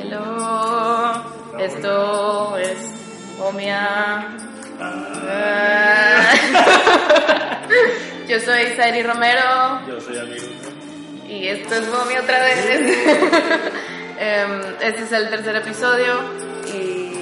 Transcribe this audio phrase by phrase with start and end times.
[0.00, 1.24] Hello.
[1.58, 2.78] Esto es
[3.40, 4.28] Omia.
[8.28, 10.46] Yo soy Sairi Romero Yo soy amigo.
[11.28, 12.66] y esto es Momia otra vez.
[14.20, 16.14] Em, este es el tercer episodio
[16.66, 17.12] y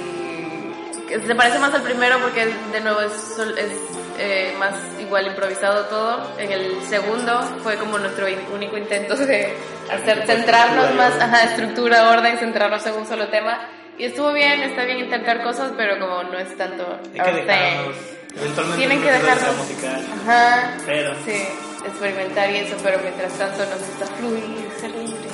[1.07, 3.71] se parece más al primero porque de nuevo es, es
[4.17, 6.31] eh, más igual improvisado todo.
[6.37, 9.53] En el segundo fue como nuestro único intento de
[9.91, 13.69] hacer centrarnos más, ajá, estructura, orden, centrarnos en un solo tema.
[13.97, 17.95] Y estuvo bien, está bien intentar cosas, pero como no es tanto Hay que dejarnos.
[17.95, 18.39] thing.
[18.39, 19.57] Eventualmente Tienen que dejarnos.
[19.57, 20.05] musical.
[20.21, 20.73] Ajá.
[20.85, 21.15] Pero.
[21.25, 21.47] Sí,
[21.85, 25.33] experimentar y eso, pero mientras tanto nos gusta fluir, ser libres.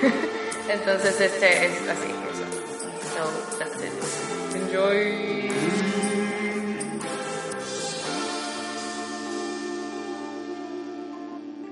[0.68, 2.44] Entonces este es así, eso.
[3.14, 4.56] So, that's it.
[4.56, 5.49] Enjoy.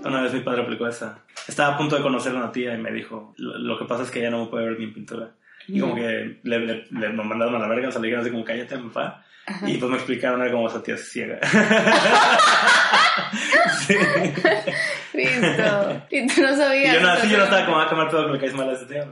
[0.04, 1.18] Una vez mi padre aplicó esa.
[1.46, 4.02] Estaba a punto de conocer a una tía y me dijo: Lo, lo que pasa
[4.04, 5.30] es que ella no me puede ver bien pintura.
[5.66, 8.30] Y como que le, le, le mandaron a la verga, o sea, le dijeron así
[8.32, 9.24] como cállate, papá.
[9.66, 11.38] Y pues me explicaron era como esa tía es ciega.
[13.86, 13.94] sí.
[15.14, 16.02] Listo.
[16.10, 16.94] Y tú no Y sabías.
[16.94, 18.72] yo no, así yo no estaba como a comer todo que le caes mal a
[18.72, 19.08] ese tía.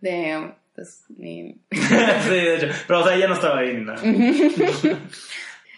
[0.00, 0.54] Damn.
[0.74, 1.60] That's mean.
[1.70, 2.68] sí, de hecho.
[2.86, 4.00] Pero o sea, ella no estaba ahí ni nada.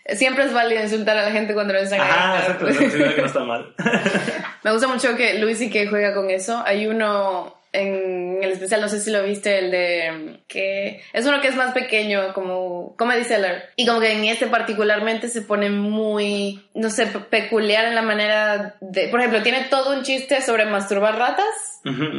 [0.07, 2.69] Siempre es válido insultar a la gente cuando Ajá, claro.
[2.69, 2.89] exacto.
[3.15, 3.75] Que no está mal.
[4.63, 6.63] Me gusta mucho que Luis y que juega con eso.
[6.67, 11.41] Hay uno en el especial, no sé si lo viste, el de que es uno
[11.41, 13.71] que es más pequeño, como Comedy Seller.
[13.77, 18.03] Y como que en este particularmente se pone muy, no sé, pe- peculiar en la
[18.03, 21.47] manera de, por ejemplo, tiene todo un chiste sobre masturbar ratas.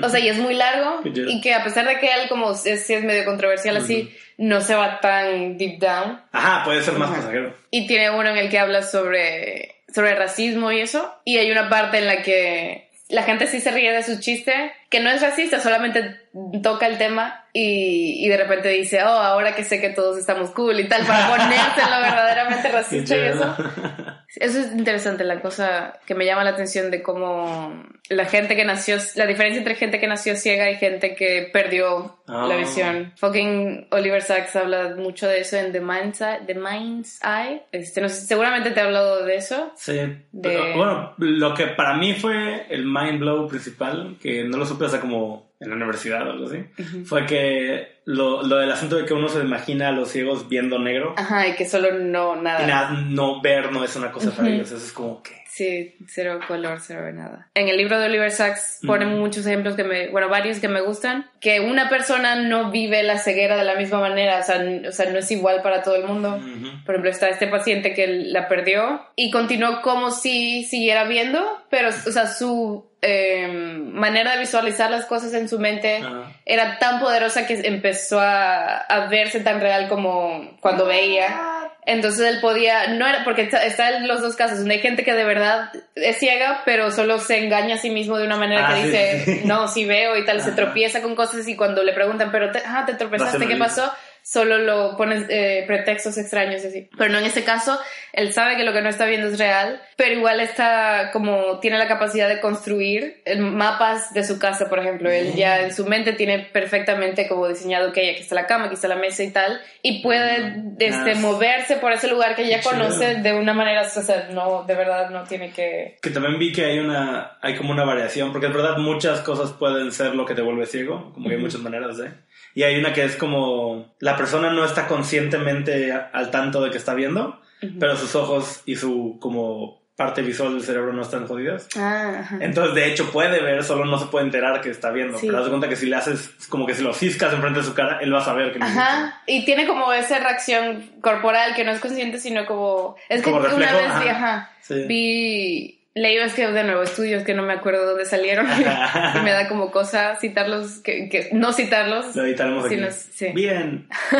[0.03, 0.99] O sea, y es muy largo.
[1.31, 4.61] Y que a pesar de que él como es, sí es medio controversial así, no
[4.61, 6.21] se va tan deep down.
[6.31, 7.55] Ajá, puede ser más pasajero.
[7.71, 11.11] Y tiene uno en el que habla sobre, sobre racismo y eso.
[11.23, 14.73] Y hay una parte en la que la gente sí se ríe de su chiste,
[14.89, 16.21] que no es racista, solamente
[16.63, 20.51] toca el tema y, y de repente dice, oh, ahora que sé que todos estamos
[20.51, 23.55] cool y tal, para ponerse en lo verdaderamente racista y eso.
[24.37, 28.65] Eso es interesante, la cosa que me llama la atención de cómo la gente que
[28.65, 32.45] nació, la diferencia entre gente que nació ciega y gente que perdió Ah.
[32.47, 33.13] la visión.
[33.17, 36.39] Fucking Oliver Sacks habla mucho de eso en The Mind's Eye.
[36.47, 37.61] The Mind's Eye.
[37.71, 39.71] Este, no sé, seguramente te ha hablado de eso.
[39.75, 44.57] Sí, De- pero, bueno, lo que para mí fue el mind blow principal, que no
[44.57, 46.57] lo supe hasta como en la universidad o algo así,
[47.05, 50.77] fue que lo, lo del asunto de que uno se imagina a los ciegos viendo
[50.79, 52.63] negro Ajá, y que solo no, nada.
[52.63, 55.43] y nada, no ver no es una cosa para ellos, eso es como que...
[55.47, 57.47] Sí, cero color, cero de nada.
[57.53, 59.19] En el libro de Oliver Sacks ponen Mm.
[59.21, 63.17] muchos ejemplos que me, bueno, varios que me gustan, que una persona no vive la
[63.19, 66.03] ceguera de la misma manera, o sea, o sea no es igual para todo el
[66.03, 66.35] mundo.
[66.35, 66.83] Ujú.
[66.85, 71.87] Por ejemplo, está este paciente que la perdió y continuó como si siguiera viendo, pero,
[71.87, 76.03] o sea, su eh, manera de visualizar las cosas en su mente
[76.45, 81.55] era tan poderosa que empezó a, a verse tan real como cuando veía.
[81.87, 85.03] Entonces él podía, no era, porque está, está en los dos casos, donde hay gente
[85.03, 88.69] que de verdad es ciega, pero solo se engaña a sí mismo de una manera
[88.69, 91.55] Ah, que sí, dice, sí, no, sí veo y tal, se tropieza con cosas y
[91.55, 93.93] cuando le preguntan, pero te, ah, te tropezaste, ¿qué pasó?
[94.27, 96.89] Solo lo pones eh, pretextos extraños y así.
[96.97, 97.77] Pero no en este caso,
[98.11, 101.77] él sabe que lo que no está viendo es real, pero igual está como, tiene
[101.77, 105.11] la capacidad de construir eh, mapas de su casa, por ejemplo.
[105.11, 108.73] Él ya en su mente tiene perfectamente como diseñado que aquí está la cama, aquí
[108.73, 113.17] está la mesa y tal, y puede este, moverse por ese lugar que ya conoce
[113.17, 115.97] de una manera, o sea, no, de verdad no tiene que...
[116.01, 119.51] Que también vi que hay una, hay como una variación, porque es verdad muchas cosas
[119.51, 122.09] pueden ser lo que te vuelve ciego, como que hay muchas maneras de.
[122.55, 126.77] Y hay una que es como la persona no está conscientemente al tanto de que
[126.77, 127.39] está viendo,
[127.79, 131.69] pero sus ojos y su como parte visual del cerebro no están jodidas.
[131.77, 132.37] Ah, ajá.
[132.41, 135.17] Entonces, de hecho, puede ver, solo no se puede enterar que está viendo.
[135.17, 135.25] Sí.
[135.27, 137.65] Pero haz de cuenta que si le haces, como que si lo fiscas enfrente de
[137.65, 138.77] su cara, él va a saber que hiciste.
[138.79, 142.95] Ajá, y tiene como esa reacción corporal que no es consciente, sino como...
[143.07, 144.33] Es que Como una reflejo, vez vi, ajá.
[144.33, 144.83] ajá, Sí.
[144.85, 145.74] vi...
[145.95, 148.45] Leí es que de nuevo estudios que no me acuerdo dónde salieron
[149.15, 152.15] y me da como cosa citarlos, que, que no citarlos.
[152.15, 152.77] Lo editaremos aquí.
[152.91, 153.31] sí.
[153.33, 153.87] Bien.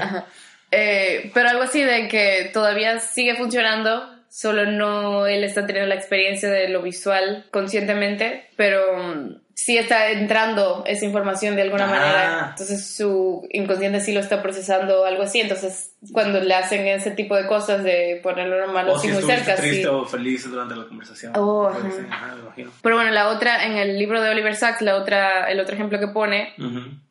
[0.00, 0.26] Ajá.
[0.70, 5.96] Eh, pero algo así de que todavía sigue funcionando, solo no él está teniendo la
[5.96, 11.86] experiencia de lo visual conscientemente, pero mm, sí está entrando esa información de alguna Ah.
[11.86, 12.46] manera.
[12.50, 15.40] Entonces su inconsciente sí lo está procesando algo así.
[15.40, 19.22] Entonces cuando le hacen ese tipo de cosas de ponerlo normal o así si muy
[19.22, 19.86] cerca, triste sí.
[19.86, 21.32] o feliz durante la conversación.
[21.36, 21.78] Oh, ajá.
[22.10, 22.34] ajá.
[22.82, 25.98] Pero bueno, la otra, en el libro de Oliver Sacks, la otra, el otro ejemplo
[26.00, 26.54] que pone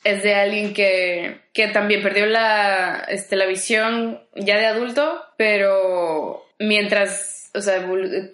[0.04, 6.46] es de alguien que, que también perdió la, este, la visión ya de adulto, pero
[6.60, 7.86] mientras o sea,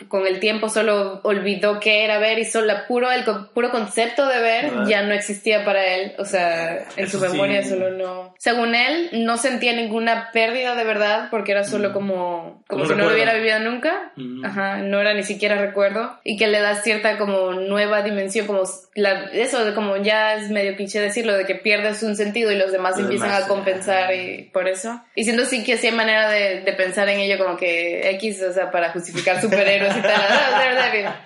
[0.07, 3.23] con el tiempo solo olvidó qué era ver y solo puro, el
[3.53, 4.87] puro concepto de ver ¿Verdad?
[4.87, 6.13] ya no existía para él.
[6.19, 7.69] O sea, en Eso su memoria sí.
[7.69, 8.35] solo no.
[8.37, 12.95] Según él, no sentía ninguna pérdida de verdad porque era solo como, como Un si
[12.95, 14.11] no lo hubiera vivido nunca.
[14.17, 14.45] Mm.
[14.45, 16.19] Ajá, no era ni siquiera recuerdo.
[16.23, 20.51] Y que le da cierta como nueva dimensión, como la, eso de como ya es
[20.51, 23.47] medio cliché decirlo, de que pierdes un sentido y los demás Los empiezan demás, a
[23.47, 24.13] compensar ajá.
[24.13, 25.01] y por eso.
[25.15, 28.43] Y siento sí que sí hay manera de, de pensar en ello como que X,
[28.43, 29.06] o sea, para justificar
[29.41, 31.21] superhéroes y tal.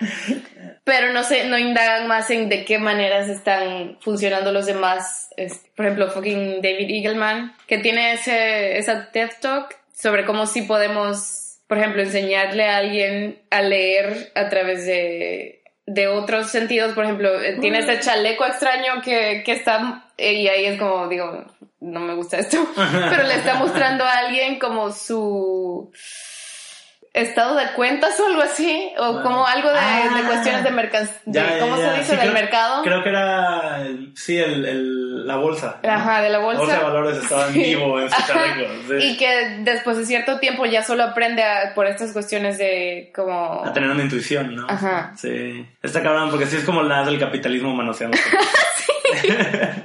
[0.84, 5.30] Pero no sé, no indagan más en de qué maneras están funcionando los demás.
[5.76, 11.58] Por ejemplo, fucking David Eagleman, que tiene ese, esa TED Talk sobre cómo sí podemos,
[11.68, 16.94] por ejemplo, enseñarle a alguien a leer a través de, de otros sentidos.
[16.94, 21.06] Por ejemplo, eh, tiene este chaleco extraño que, que está, eh, y ahí es como,
[21.06, 21.44] digo,
[21.78, 25.92] no me gusta esto, pero le está mostrando a alguien como su
[27.14, 30.10] estado de cuentas o algo así, o como algo de, Ah.
[30.16, 31.92] de cuestiones de mercancía, ¿cómo ya.
[31.92, 32.04] se dice?
[32.04, 32.82] Sí, del creo- mercado.
[32.82, 35.78] Creo que era, el- sí, el, el- la bolsa.
[35.82, 35.90] ¿no?
[35.90, 36.60] Ajá, de la La bolsa.
[36.62, 37.62] bolsa de valores estaba en Sí.
[37.62, 38.72] vivo en su chaleco.
[38.88, 38.94] sí.
[38.98, 43.62] Y que después de cierto tiempo ya solo aprende a- por estas cuestiones de como...
[43.64, 44.66] A tener una intuición, ¿no?
[44.68, 45.12] Ajá.
[45.16, 45.66] Sí.
[45.82, 48.16] Está cabrón, porque sí es como la del capitalismo manoseando.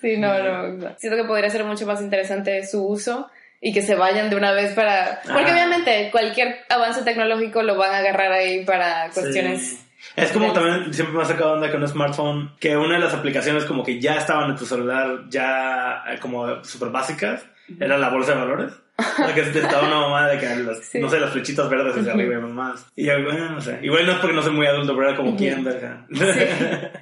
[0.00, 0.94] Sí, no, no, no.
[0.98, 3.30] Siento que podría ser mucho más interesante su uso
[3.60, 5.20] y que se vayan de una vez para...
[5.24, 5.52] Porque Ah.
[5.52, 9.60] obviamente cualquier avance tecnológico lo van a agarrar ahí para cuestiones...
[9.62, 9.78] Sí.
[10.14, 13.12] Es como también siempre me ha sacado onda con un smartphone que una de las
[13.14, 17.44] aplicaciones como que ya estaban en tu celular ya eh, como súper básicas
[17.80, 18.72] era la bolsa de valores.
[19.18, 21.00] La que estaba una mamá de que las, Sí.
[21.00, 22.86] no sé, las flechitas verdes hacia arriba y mamás.
[22.96, 23.78] Y yo, bueno, no sé.
[23.82, 26.06] Igual no es porque no soy muy adulto, pero era como quién, verga.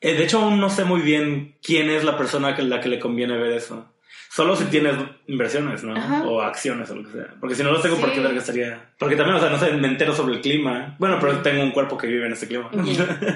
[0.00, 2.88] Eh, de hecho, aún no sé muy bien quién es la persona que la que
[2.88, 3.92] le conviene ver eso.
[4.38, 4.94] Solo si tienes
[5.26, 5.96] inversiones, ¿no?
[5.96, 6.22] Ajá.
[6.24, 7.26] O acciones o lo que sea.
[7.40, 8.22] Porque si no los tengo, ¿por qué Sí.
[8.22, 8.80] verga estaría?
[8.96, 10.94] Porque también, o sea, no sé, me entero sobre el clima.
[11.00, 12.70] Bueno, pero tengo un cuerpo que vive en este clima.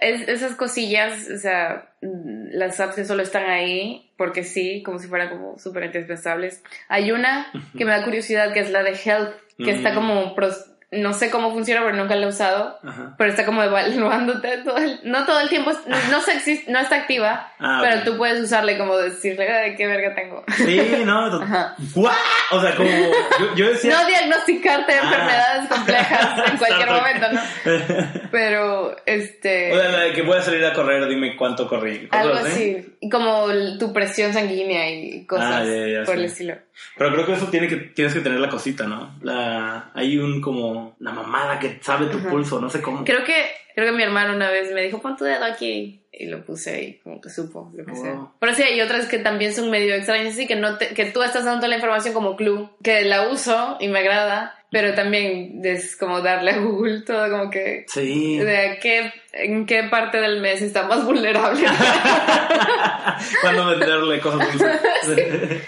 [0.00, 5.08] Es- esas cosillas, o sea, las apps que solo están ahí porque sí, como si
[5.08, 6.62] fueran como súper indispensables.
[6.88, 9.94] Hay una que me da curiosidad que es la de Health, que está Mm.
[9.96, 12.78] como, pros- no sé cómo funciona, pero nunca la he usado.
[12.82, 13.14] Ajá.
[13.18, 16.96] Pero está como evaluándote todo el, no todo el tiempo, no, no, se no está
[16.96, 20.44] activa, Ah, pero tú puedes usarle como decirle, "Ay, qué verga tengo.
[20.56, 21.40] Sí, no.
[21.94, 22.14] ¡Guau!
[22.52, 23.92] O sea, como yo, yo decía.
[24.00, 25.02] No diagnosticarte Ah.
[25.02, 27.40] enfermedades complejas en cualquier momento, ¿no?
[28.30, 29.72] Pero, este...
[29.72, 32.08] O sea, la de que voy a salir a correr, dime cuánto corrí.
[32.10, 33.46] Algo así, como
[33.78, 36.20] tu presión sanguínea y cosas Ah, por sí.
[36.20, 36.54] el estilo.
[36.96, 39.16] Pero creo que eso tiene que, tienes que tener la cosita, ¿no?
[39.22, 42.30] La, hay un como, la mamada que sabe tu Ajá.
[42.30, 43.04] pulso, no sé cómo.
[43.04, 46.02] Creo que, creo que mi hermano una vez me dijo, pon tu dedo aquí.
[46.12, 48.18] Y lo puse y como que supo, lo que Oh, sea.
[48.40, 51.22] Pero sí, hay otras que también son medio extrañas, así que, no te- que tú
[51.22, 55.96] estás dando la información como clue, que la uso y me agrada, pero también es
[55.96, 57.84] como darle a Google todo como que...
[57.88, 58.36] Sí.
[58.38, 61.64] De qué, en qué parte del mes está más vulnerable.
[63.40, 64.80] Cuando venderle cosas dulces.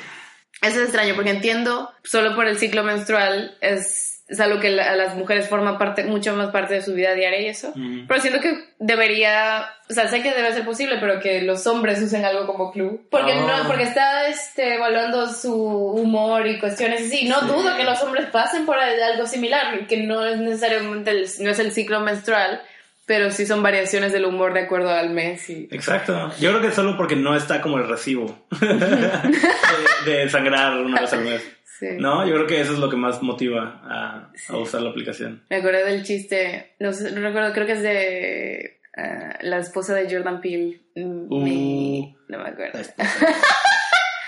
[0.62, 4.90] Eso es extraño porque entiendo, solo por el ciclo menstrual es, es algo que la-
[4.92, 7.72] a las mujeres forma parte, mucho más parte de su vida diaria y eso.
[7.74, 8.06] Mm.
[8.06, 12.00] Pero siento que debería, o sea, sé que debe ser posible, pero que los hombres
[12.00, 13.00] usen algo como clue.
[13.10, 13.58] Porque Ah.
[13.62, 17.28] no, porque está este, evaluando su humor y cuestiones así.
[17.28, 17.46] No Sí.
[17.46, 21.58] dudo que los hombres pasen por algo similar, que no es necesariamente el, no es
[21.58, 22.62] el ciclo menstrual,
[23.06, 26.30] pero sí son variaciones del humor de acuerdo al mes y Exacto.
[26.38, 31.12] Yo creo que solo porque no está como el recibo de, de sangrar una vez
[31.12, 31.42] al mes.
[31.80, 31.86] Sí.
[31.98, 35.42] No, yo creo que eso es lo que más motiva a, a usar la aplicación.
[35.50, 39.94] Me acordé del chiste, no, sé, no recuerdo, creo que es de ah, la esposa
[39.94, 40.80] de Jordan Peele.
[40.94, 41.40] Mm, Uh.
[41.42, 42.78] mi- no me acuerdo.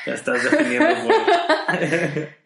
[0.07, 0.89] Ya estás definiendo.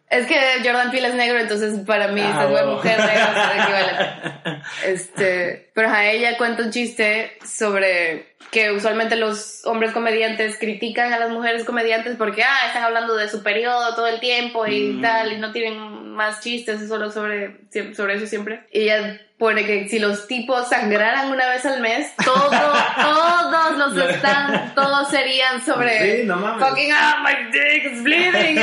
[0.09, 2.75] Es que Jordan Peele es negro, entonces para mí Ah, esta huevo.
[2.77, 4.63] mujer negra es equivalente.
[4.87, 11.19] Este, pero a ella cuenta un chiste sobre que usualmente los hombres comediantes critican a
[11.19, 15.03] las mujeres comediantes porque ah, están hablando de su periodo todo el tiempo y Mm.
[15.03, 17.61] tal, y no tienen más chistes, es solo sobre,
[17.95, 18.67] sobre eso siempre.
[18.73, 22.51] Y ella pone que si los tipos sangraran una vez al mes, todo,
[23.03, 26.67] todos los están, todos serían sobre Sí, no mames.
[26.67, 28.59] fucking ah, my dick is bleeding.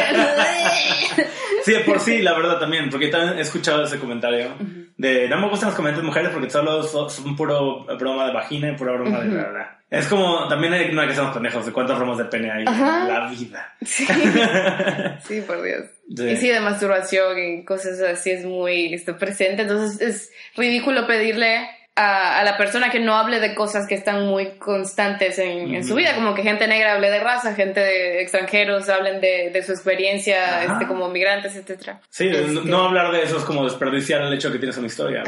[1.64, 4.50] Sí, por sí, la verdad también, porque también he escuchado ese comentario
[4.98, 8.70] de no me gustan los comentarios mujeres porque solo son, son puro broma de vagina
[8.70, 9.30] y pura broma de
[9.90, 12.66] Es como, también hay, no hay que ser pendejos de cuántas bromas de pene hay
[12.68, 13.02] Ajá.
[13.02, 13.76] en la vida.
[13.84, 14.08] Sí.
[15.28, 15.86] sí, por Dios.
[16.16, 16.28] Sí.
[16.30, 19.62] Y sí, de masturbación y cosas así es muy está presente.
[19.64, 24.26] Entonces es ridículo pedirle a, a la persona que no hable de cosas que están
[24.26, 28.22] muy constantes en, en su vida, como que gente negra hable de raza, gente de
[28.22, 32.02] extranjeros hablen de, de su experiencia este, como migrantes, etcétera.
[32.10, 34.88] Sí, no- Este, no hablar de eso es como desperdiciar el hecho que tienes una
[34.88, 35.24] historia.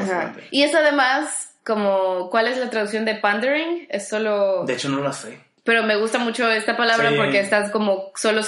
[0.50, 3.88] Y es además como, ¿cuál es la traducción de pandering?
[3.90, 4.64] Es solo...
[4.66, 5.40] De hecho, no lo sé.
[5.64, 7.16] Pero me gusta mucho esta palabra Sí.
[7.18, 8.42] porque estás como solo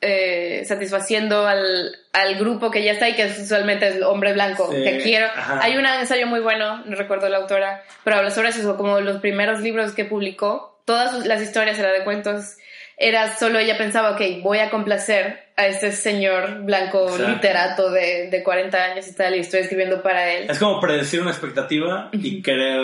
[0.00, 4.32] eh, satisfaciendo al, al grupo que ya está y que es usualmente es el hombre
[4.32, 5.26] blanco Sí, que quiero.
[5.26, 5.60] ajá.
[5.62, 9.20] Hay un ensayo muy bueno, no recuerdo la autora, pero habla sobre eso, como los
[9.20, 12.56] primeros libros que publicó, todas sus- las historias era de cuentos,
[12.96, 17.28] era solo ella pensaba, ok, voy a complacer a este señor blanco Exacto.
[17.28, 20.46] literato de, de 40 años y tal, y estoy escribiendo para él.
[20.50, 22.80] Es como predecir una expectativa y querer.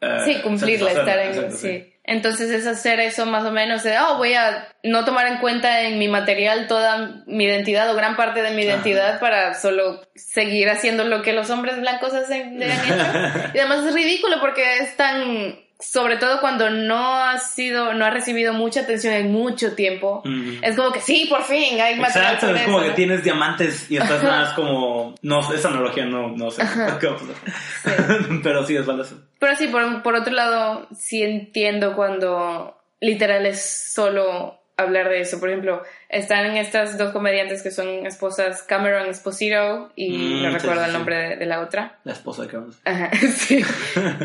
[0.00, 1.28] eh, Sí, cumplirla, estar en...
[1.28, 1.86] Exacto, sí.
[2.02, 5.82] Entonces es hacer eso más o menos de, oh, voy a no tomar en cuenta
[5.82, 10.70] en mi material toda mi identidad o gran parte de mi identidad para solo seguir
[10.70, 12.66] haciendo lo que los hombres blancos hacen de.
[13.54, 18.10] Y además es ridículo porque es tan, sobre todo cuando no ha sido, no ha
[18.10, 20.22] recibido mucha atención en mucho tiempo.
[20.62, 22.94] Es como que sí, por fin hay material Exacto, es como eso, que ¿no?
[22.96, 25.14] tienes diamantes y estás nada más como.
[25.22, 26.62] No, esa analogía no, no sé.
[27.00, 28.30] qué va a pasar.
[28.42, 29.16] Pero sí, es valioso.
[29.38, 35.38] Pero sí, por, por otro lado, sí entiendo cuando literal es solo hablar de eso.
[35.40, 40.54] Por ejemplo, están estas dos comediantes que son esposas, Cameron Esposito y Mm, no sí,
[40.58, 40.96] recuerdo sí, el sí.
[40.96, 41.98] nombre de, de la otra.
[42.04, 42.76] La esposa de Carlos.
[42.84, 43.64] Ajá, sí.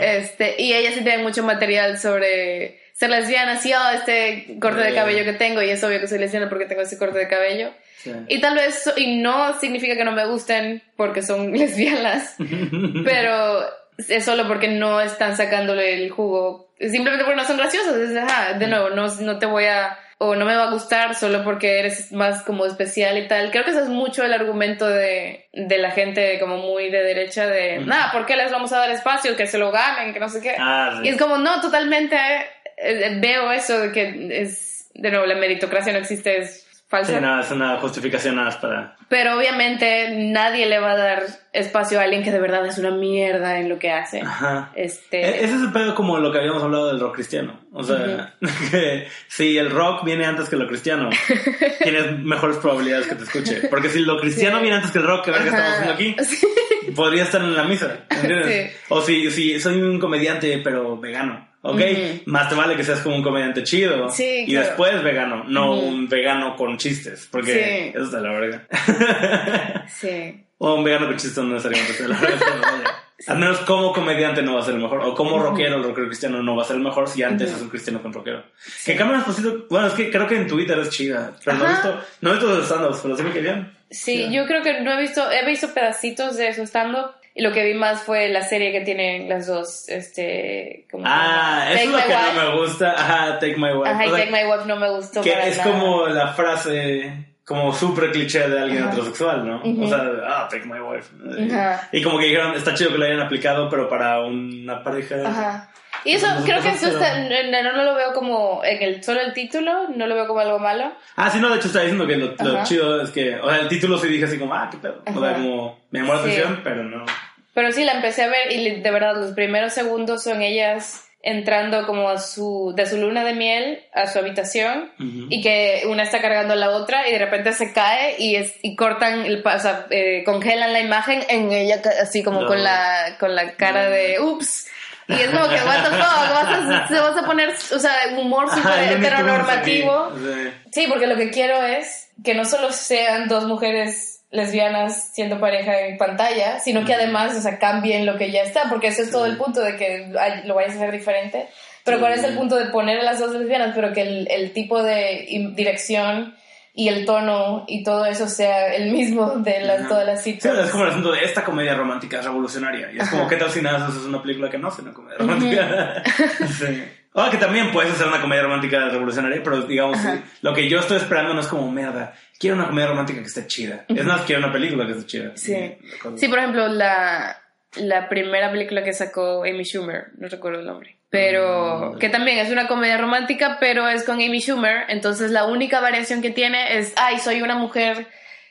[0.02, 4.94] este, y ellas sí tienen mucho material sobre ser lesbianas y oh, este corte de
[4.94, 7.72] cabello que tengo y es obvio que soy lesbiana porque tengo ese corte de cabello.
[7.98, 8.12] Sí.
[8.30, 12.36] Y tal vez, y no significa que no me gusten porque son lesbianas,
[13.04, 13.66] pero
[13.98, 16.70] es solo porque no están sacándole el jugo.
[16.80, 17.96] Simplemente porque no son graciosos.
[17.96, 21.14] Es, ajá, de nuevo, no, no te voy a, o no me va a gustar
[21.16, 23.52] solo porque eres más como especial y tal.
[23.52, 27.48] Creo que eso es mucho el argumento de, de la gente como muy de derecha
[27.48, 29.36] de, nada, ¿por qué les vamos a dar espacio?
[29.36, 30.56] Que se lo ganen, que no sé qué.
[30.58, 31.08] Ah, sí.
[31.08, 35.36] Y es como, no, totalmente eh, eh, veo eso de que es, de nuevo, la
[35.36, 36.65] meritocracia no existe, es
[36.98, 37.14] falsa.
[37.16, 38.96] Sí, no, es una justificación nada más para.
[39.10, 41.24] Pero obviamente nadie le va a dar
[41.54, 44.22] espacio a alguien que de verdad es una mierda en lo que hace.
[44.22, 44.72] Ajá.
[44.76, 47.60] Este, E- Ese es el pedo como lo que habíamos hablado del rock cristiano.
[47.72, 48.34] O sea,
[48.72, 51.10] que si el rock viene antes que lo cristiano,
[51.84, 53.68] tienes mejores probabilidades que te escuche.
[53.70, 54.62] Porque si lo cristiano Sí.
[54.64, 56.48] viene antes que el rock, que ver qué estamos haciendo aquí, Sí.
[56.96, 58.06] podría estar en la misa.
[58.10, 58.76] ¿entiendes?
[58.90, 61.48] O si, si soy un comediante, pero vegano.
[61.68, 61.82] ¿Ok?
[62.28, 64.10] Más te vale que seas como un comediante chido.
[64.10, 64.68] Sí, y claro.
[64.68, 67.28] después vegano, no un vegano con chistes.
[67.32, 67.92] Porque Sí.
[67.98, 68.68] eso está la verga.
[69.88, 70.42] Sí.
[70.58, 73.02] O un vegano con chistes no necesariamente está de la verga.
[73.28, 75.00] Al menos como comediante no va a ser el mejor.
[75.02, 77.62] O como rockero, el rockero cristiano no va a ser el mejor si antes es
[77.62, 78.44] un cristiano con rockero.
[78.86, 81.34] Que Cameron Esposito, bueno, es que creo que en Twitter es chida.
[81.44, 83.74] Pero no he visto, no he visto los stand-ups, pero sí me querían.
[83.90, 87.52] Sí, yo creo que no he visto, he visto pedacitos de su stand-up y lo
[87.52, 90.88] que vi más fue la serie que tienen las dos, este...
[90.90, 92.34] ¿cómo se Ah, eso es lo que Wife.
[92.34, 92.92] no me gusta.
[92.94, 93.90] Ajá, Take My Wife.
[93.90, 95.72] Ajá, O sea, Take My Wife no me gustó que para es nada.
[95.72, 98.92] como la frase como súper cliché de alguien Ajá.
[98.94, 99.58] heterosexual, ¿no?
[99.64, 99.84] Ujú.
[99.84, 101.10] O sea, ah, take my wife.
[101.54, 101.90] Ajá.
[101.92, 105.16] Y como que dijeron, está chido que lo hayan aplicado, pero para una pareja.
[105.26, 105.72] Ajá.
[106.06, 107.30] Y eso Pues, creo que eso está, no,
[107.64, 110.60] no, no lo veo como en el solo el título, no lo veo como algo
[110.60, 110.92] malo.
[111.16, 113.60] Ah, sí, no, de hecho está diciendo que lo, lo chido es que, o sea,
[113.62, 115.02] el título sí dije así como, ah, qué pedo.
[115.06, 116.30] O sea, como, me llamó la Sí.
[116.32, 117.06] atención, pero no.
[117.56, 121.88] Pero sí, la empecé a ver y de verdad los primeros segundos son ellas entrando
[121.88, 125.26] como a su, de su luna de miel a su habitación Ujú.
[125.32, 128.54] y que una está cargando a la otra y de repente se cae y, es,
[128.62, 132.48] y cortan, el, o sea, eh, congelan la imagen en ella así como No.
[132.48, 134.68] con, la, con la cara de ups.
[135.08, 137.92] Y es como que, what the fuck, vas a, se vas a poner, o sea,
[138.18, 140.12] humor súper heteronormativo.
[140.16, 140.50] Sí.
[140.72, 145.80] Sí, porque lo que quiero es que no solo sean dos mujeres lesbianas siendo pareja
[145.82, 149.12] en pantalla, sino que además, o sea, cambien lo que ya está, porque eso es
[149.12, 150.12] todo el punto de que
[150.46, 151.48] lo vayas a hacer diferente.
[151.84, 152.02] Pero Sí.
[152.02, 154.82] cuál es el punto de poner a las dos lesbianas, pero que el, el tipo
[154.82, 156.36] de dirección
[156.74, 159.88] y el tono y todo eso sea el mismo de las, Ajá.
[159.90, 160.66] todas las Sí, citas.
[160.66, 162.92] es como el asunto de esta comedia romántica es revolucionaria.
[162.92, 163.30] Y es como, Ajá.
[163.30, 166.04] ¿qué tal si nada haces una película que no sea una comedia romántica?
[166.60, 166.84] sí.
[167.18, 170.20] O que también puedes hacer una comedia romántica revolucionaria, pero digamos, Ajá.
[170.42, 173.48] lo que yo estoy esperando no es como, mierda, quiero una comedia romántica que esté
[173.48, 173.86] chida.
[173.88, 175.32] Es más, quiero una película que esté chida.
[175.36, 175.78] Sí.
[176.18, 177.38] Sí, por ejemplo, la,
[177.78, 182.00] la primera película que sacó Amy Schumer, no recuerdo el nombre, pero Mm.
[182.00, 186.22] que también es una comedia romántica, pero es con Amy Schumer, entonces la única variación
[186.22, 188.08] que tiene es, ay, soy una mujer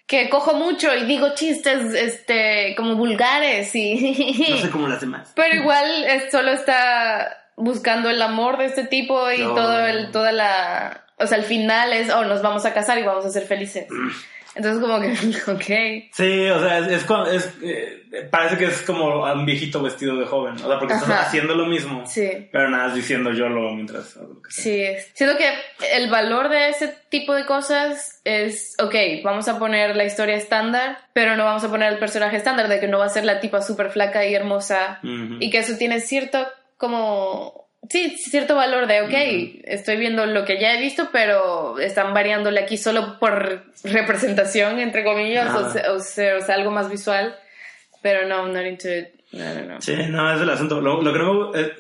[0.07, 5.33] que cojo mucho y digo chistes este como vulgares y No sé cómo las demás.
[5.37, 9.55] pero igual es- solo está buscando el amor de este tipo y No.
[9.55, 13.03] todo el toda la o sea, al final es, oh, nos vamos a casar y
[13.03, 13.87] vamos a ser felices.
[14.57, 15.11] Entonces como que,
[15.51, 16.11] ok.
[16.13, 20.17] Sí, o sea, es, es, es, eh, parece que es como a un viejito vestido
[20.17, 21.23] de joven, o sea, porque estás Ajá.
[21.23, 22.49] haciendo lo mismo, Sí.
[22.53, 24.51] pero nada, es diciendo yo lo mientras lo que.
[24.53, 25.49] Sí, es- siento que
[25.97, 28.95] el valor de ese tipo de cosas es, ok,
[29.25, 32.79] vamos a poner la historia estándar, pero no vamos a poner el personaje estándar de
[32.79, 35.37] que no va a ser la tipa súper flaca y hermosa Ujú.
[35.41, 36.47] y que eso tiene cierto
[36.77, 37.65] como...
[37.91, 42.61] Sí, cierto valor de, ok, estoy viendo lo que ya he visto, pero están variándole
[42.61, 47.37] aquí solo por representación, entre comillas, o sea, o sea, o sea, algo más visual.
[48.01, 49.09] Pero no, not into it.
[49.33, 49.81] No, no, no.
[49.81, 50.81] Sí, no, es el asunto.
[50.81, 51.73] Lo, lo que no me eh,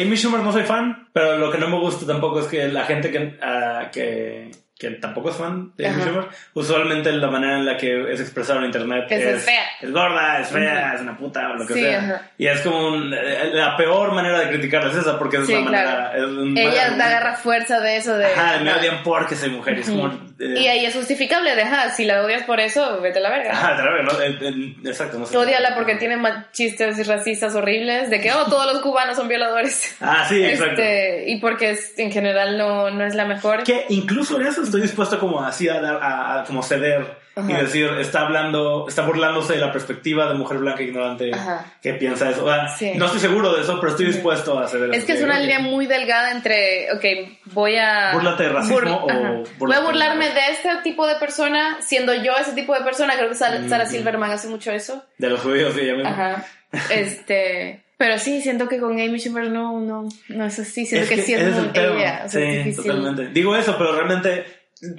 [0.00, 2.84] Amy Schumer no soy fan, pero lo que no me gusta tampoco es que la
[2.84, 6.10] gente que, ah, que, que tampoco es fan de Amy Ajá.
[6.10, 9.62] Schumer, usualmente la manera en la que es expresado en internet Es es, fea.
[9.80, 10.96] es gorda, es fea, Ujú.
[10.96, 11.98] es una puta o lo que Sí, sea.
[11.98, 12.22] ajá.
[12.36, 15.54] Y es como un- eh, la peor manera de criticarla es esa, porque es Sí,
[15.54, 16.10] la manera.
[16.12, 16.18] claro.
[16.18, 18.26] Es un- Ella te agarra fuerza de eso de...
[18.26, 19.78] Ajá, me odian porque soy mujer.
[19.78, 20.25] y es como.
[20.38, 23.52] Eh, Y ahí es justificable, deja, si la odias por eso, vete a la verga.
[23.52, 24.20] Ajá, la verga, ¿no?
[24.20, 25.36] Eh, eh, exacto, no sé.
[25.36, 26.16] Odiala porque tiene
[26.52, 29.96] chistes racistas horribles de que, oh, todos los cubanos son violadores.
[30.00, 30.80] Ah, sí, exacto.
[30.82, 33.62] Este, y porque es- en general no, no es la mejor.
[33.64, 37.04] Que incluso en eso estoy dispuesto como así a, dar- a, a como ceder
[37.36, 41.66] y decir, está hablando, está burlándose de la perspectiva de mujer blanca ignorante Ajá.
[41.82, 42.44] que piensa eso.
[42.44, 42.92] O sea, Sí.
[42.96, 45.06] No estoy seguro de eso, pero estoy dispuesto a Es eso.
[45.06, 47.04] que es una línea muy delgada entre, ok,
[47.52, 48.12] voy a...
[48.14, 49.32] Búrlate de racismo o ajá.
[49.58, 53.14] búrlate Voy a burlarme de este tipo de persona, siendo yo ese tipo de persona.
[53.16, 53.68] Creo que Sara, Mm.
[53.68, 55.04] Sarah Silverman hace mucho eso.
[55.18, 56.08] De los judíos, sí, ya mismo.
[56.08, 56.44] Ajá.
[56.90, 57.82] Este...
[57.98, 60.84] Pero sí, siento que con Amy Schumer no, no, no es así.
[60.84, 62.22] Siento Es que, que sí es es ella.
[62.26, 63.28] O sea, es sí, totalmente.
[63.28, 64.44] Digo eso, pero realmente,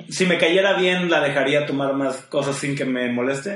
[0.10, 3.56] si me cayera bien, la dejaría tomar más cosas sin que me moleste.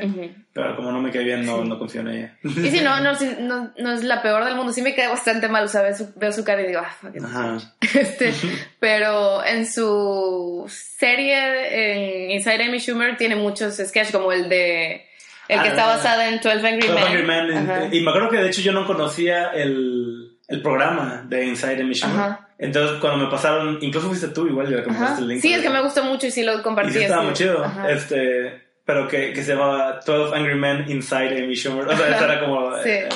[0.53, 2.37] Pero como no me cae bien, no, no confío en ella.
[2.43, 4.71] Y si no, no, si- no, no es la peor del mundo.
[4.73, 6.95] Sí me cae bastante mal, o sea, veo su, veo su cara y digo, ah,
[7.01, 7.23] fuck it.
[7.23, 7.57] Ajá.
[7.93, 8.33] Este,
[8.79, 15.05] pero en su serie, en Inside Amy Schumer, tiene muchos sketches, como el de...
[15.47, 16.91] El que Ah, está basado en 12 Angry Men.
[16.95, 17.57] 12 Angry Men.
[17.57, 17.89] Ajá.
[17.91, 22.15] Y me acuerdo que de hecho yo no conocía el, el programa de Inside Schumer.
[22.19, 22.47] Ajá.
[22.59, 24.99] Entonces cuando me pasaron, incluso fuiste tú igual, ya que me Ajá.
[25.05, 25.41] pasaste el link.
[25.41, 26.93] Sí, es que me gustó mucho y sí lo Y compartí.
[26.93, 27.63] sí estaba muy chido.
[27.63, 27.89] Ajá.
[27.91, 31.87] Este, pero que, que se llamaba 12 Angry Men Inside Amy Schumer.
[31.87, 32.71] O sea, eso era como...
[32.83, 32.89] Sí.
[32.89, 33.09] eh,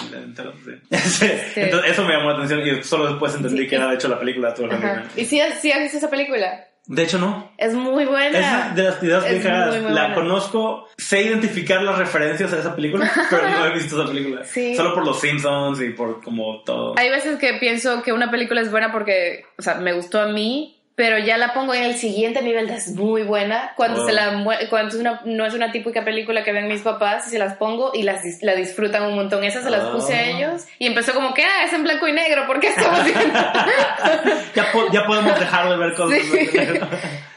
[0.98, 1.26] sí.
[1.56, 4.20] Entonces eso me llamó la atención y solo después entendí que era de hecho la
[4.20, 4.80] película 12 Angry.
[4.88, 5.04] Men.
[5.16, 6.66] ¿Y sí, sí has visto esa película?
[6.88, 7.52] De hecho no.
[7.58, 8.70] Es muy buena.
[8.70, 9.76] Es de las ideas cagadas.
[9.76, 10.16] muy, muy La buena.
[10.16, 14.44] conozco, sé identificar las referencias a esa película, pero no he visto esa película.
[14.44, 14.76] Sí.
[14.76, 16.94] Solo por los Simpsons y por como todo.
[16.98, 20.28] Hay veces que pienso que una película es buena porque, o sea, me gustó a
[20.28, 23.74] mí, pero ya la pongo en el siguiente nivel es muy buena.
[23.76, 24.06] Cuando, Oh.
[24.08, 27.32] se la, cuando es una, no es una típica película que ven mis papás y
[27.32, 29.44] se las pongo y las, la disfrutan un montón.
[29.44, 32.14] Esas se las puse a ellos y empezó como que, ah, es en blanco y
[32.14, 33.40] negro, ¿por qué estamos viendo?
[34.56, 36.20] ya, po- ya podemos dejar de ver cosas.
[36.22, 36.50] Sí.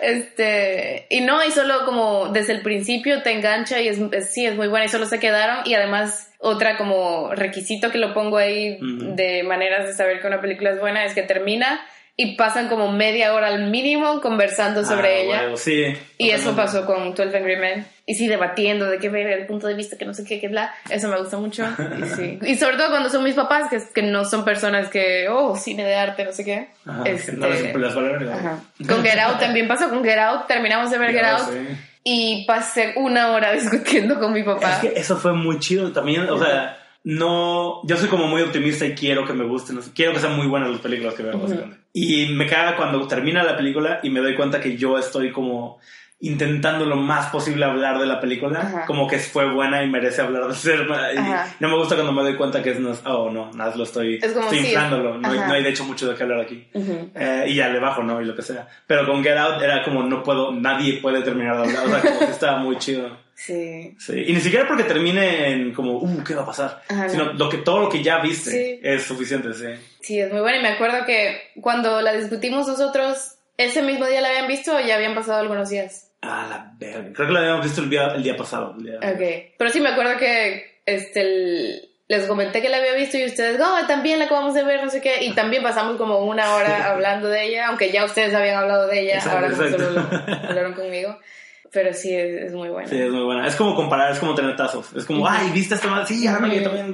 [0.01, 4.47] Este, y no, y solo como desde el principio te engancha y es, es- sí,
[4.47, 8.37] es muy buena y solo se quedaron y además otra como requisito que lo pongo
[8.37, 11.81] ahí de maneras de saber que una película es buena es que termina
[12.21, 15.57] y pasan como media hora al mínimo conversando sobre Ah, ella.
[15.57, 15.85] sí.
[16.19, 17.87] Y eso pasó con 12 Angry Men.
[18.07, 20.49] Y sí, debatiendo de qué ver el punto de vista, que no sé qué, qué
[20.49, 20.75] bla.
[20.91, 21.65] Eso me gusta mucho.
[21.65, 22.39] Y, sí.
[22.45, 25.85] y sobre todo cuando son mis papás, que, que no son personas que, oh, cine
[25.85, 26.71] de arte, no sé qué.
[26.85, 27.37] Ajá, Este, que
[27.73, 28.35] no les vale verga.
[28.35, 28.61] Ajá.
[28.89, 30.49] Con Get Out también pasó con Get Out.
[30.49, 31.61] Terminamos de ver Get Out sé.
[32.03, 34.73] y pasé una hora discutiendo con mi papá.
[34.73, 36.29] Es que eso fue muy chido también.
[36.31, 37.81] O sea, no.
[37.87, 39.79] Yo soy como muy optimista y quiero que me gusten.
[39.95, 41.77] Quiero que sean muy buenas las películas que veo, básicamente.
[42.01, 45.79] Y me caga cuando termina la película y me doy cuenta que yo estoy como
[46.21, 48.87] intentando lo más posible hablar de la película, Ajá.
[48.87, 50.81] como que fue buena y merece hablar de ser.
[50.81, 53.85] y no me gusta cuando me doy cuenta que es no, oh no, nada, lo
[53.85, 55.47] estoy, Es como, estoy sí, inflándolo, no, hay- ajá.
[55.47, 56.67] no hay de hecho mucho de qué hablar aquí.
[56.75, 58.21] Eh, y ya le bajo, ¿no?
[58.21, 58.67] Y lo que sea.
[58.87, 62.01] Pero con Get Out era como no puedo, nadie puede terminar de hablar, o sea,
[62.01, 63.17] como que estaba muy chido.
[63.40, 63.94] Sí.
[64.01, 66.83] Sí, y ni siquiera porque termine en como, uh, ¿qué va a pasar?
[66.88, 67.09] Ajá, no.
[67.11, 68.81] Sino lo que, todo lo que ya viste Sí.
[68.83, 69.66] es suficiente, sí.
[70.01, 70.59] Sí, es muy buena.
[70.59, 74.81] Y me acuerdo que cuando la discutimos nosotros, ese mismo día la habían visto o
[74.81, 76.11] ya habían pasado algunos días.
[76.20, 77.12] Ah, la verga.
[77.14, 78.74] Creo que lo habíamos visto el día, el día pasado.
[78.77, 79.53] el día- Ok.
[79.57, 83.61] Pero sí me acuerdo que este, el- les comenté que la había visto y ustedes,
[83.61, 85.24] oh, también la acabamos de ver, no sé qué.
[85.24, 89.01] Y también pasamos como una hora hablando de ella, aunque ya ustedes habían hablado de
[89.01, 89.79] ella, Exacto, ahora exacto.
[89.79, 90.09] solo lo-
[90.48, 91.18] hablaron conmigo.
[91.73, 92.89] Pero sí, es, es muy buena.
[92.89, 93.47] Sí, es muy buena.
[93.47, 94.93] Es como comparar, es como tener tazos.
[94.95, 96.07] Es como, ay, ¿viste esta madre?
[96.07, 96.65] Sí, ahora yo Ujú.
[96.65, 96.91] también.
[96.91, 96.93] O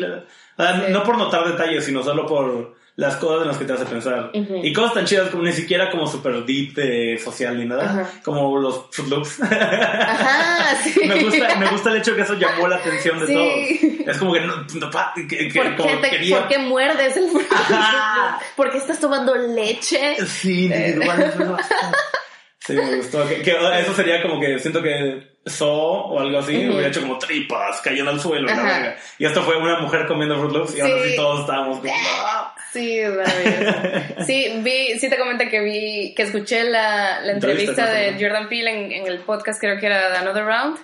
[0.62, 0.92] sea, Sí.
[0.92, 4.30] No por notar detalles, sino solo por las cosas en las que te hace pensar.
[4.32, 4.60] Ujú.
[4.62, 7.84] Y cosas tan chidas como ni siquiera como super deep de social ni nada.
[7.84, 8.10] Ajá.
[8.24, 9.26] Como los Fruit.
[9.50, 11.00] Ajá, sí.
[11.06, 13.32] me, gusta, me gusta el hecho que eso llamó la atención de Sí.
[13.94, 14.08] todos.
[14.14, 16.38] Es como que no, no, pa- que, que- ¿Por qué, te- quería.
[16.38, 17.26] por qué muerdes el.
[18.56, 20.16] ¿Por qué estás tomando leche?
[20.26, 21.56] Sí, individual.
[22.66, 23.28] Sí, me gustó.
[23.28, 23.50] Que, que
[23.80, 25.68] eso sería como que siento que Saw
[26.14, 28.50] o algo así, hubiera hecho como tripas cayendo al suelo.
[28.50, 28.96] y la verga.
[29.18, 31.10] Y esto fue una mujer comiendo Fruit Loops y ahora Sí.
[31.10, 31.92] sí todos estábamos como...
[31.94, 32.54] "Ah".
[32.72, 33.78] Sí, es maravilloso.
[34.26, 38.12] Sí, vi, sí te comenté que vi, que escuché la, la Entrevista, de.
[38.18, 40.78] Jordan Peele en, en el podcast, creo que era The Another Round,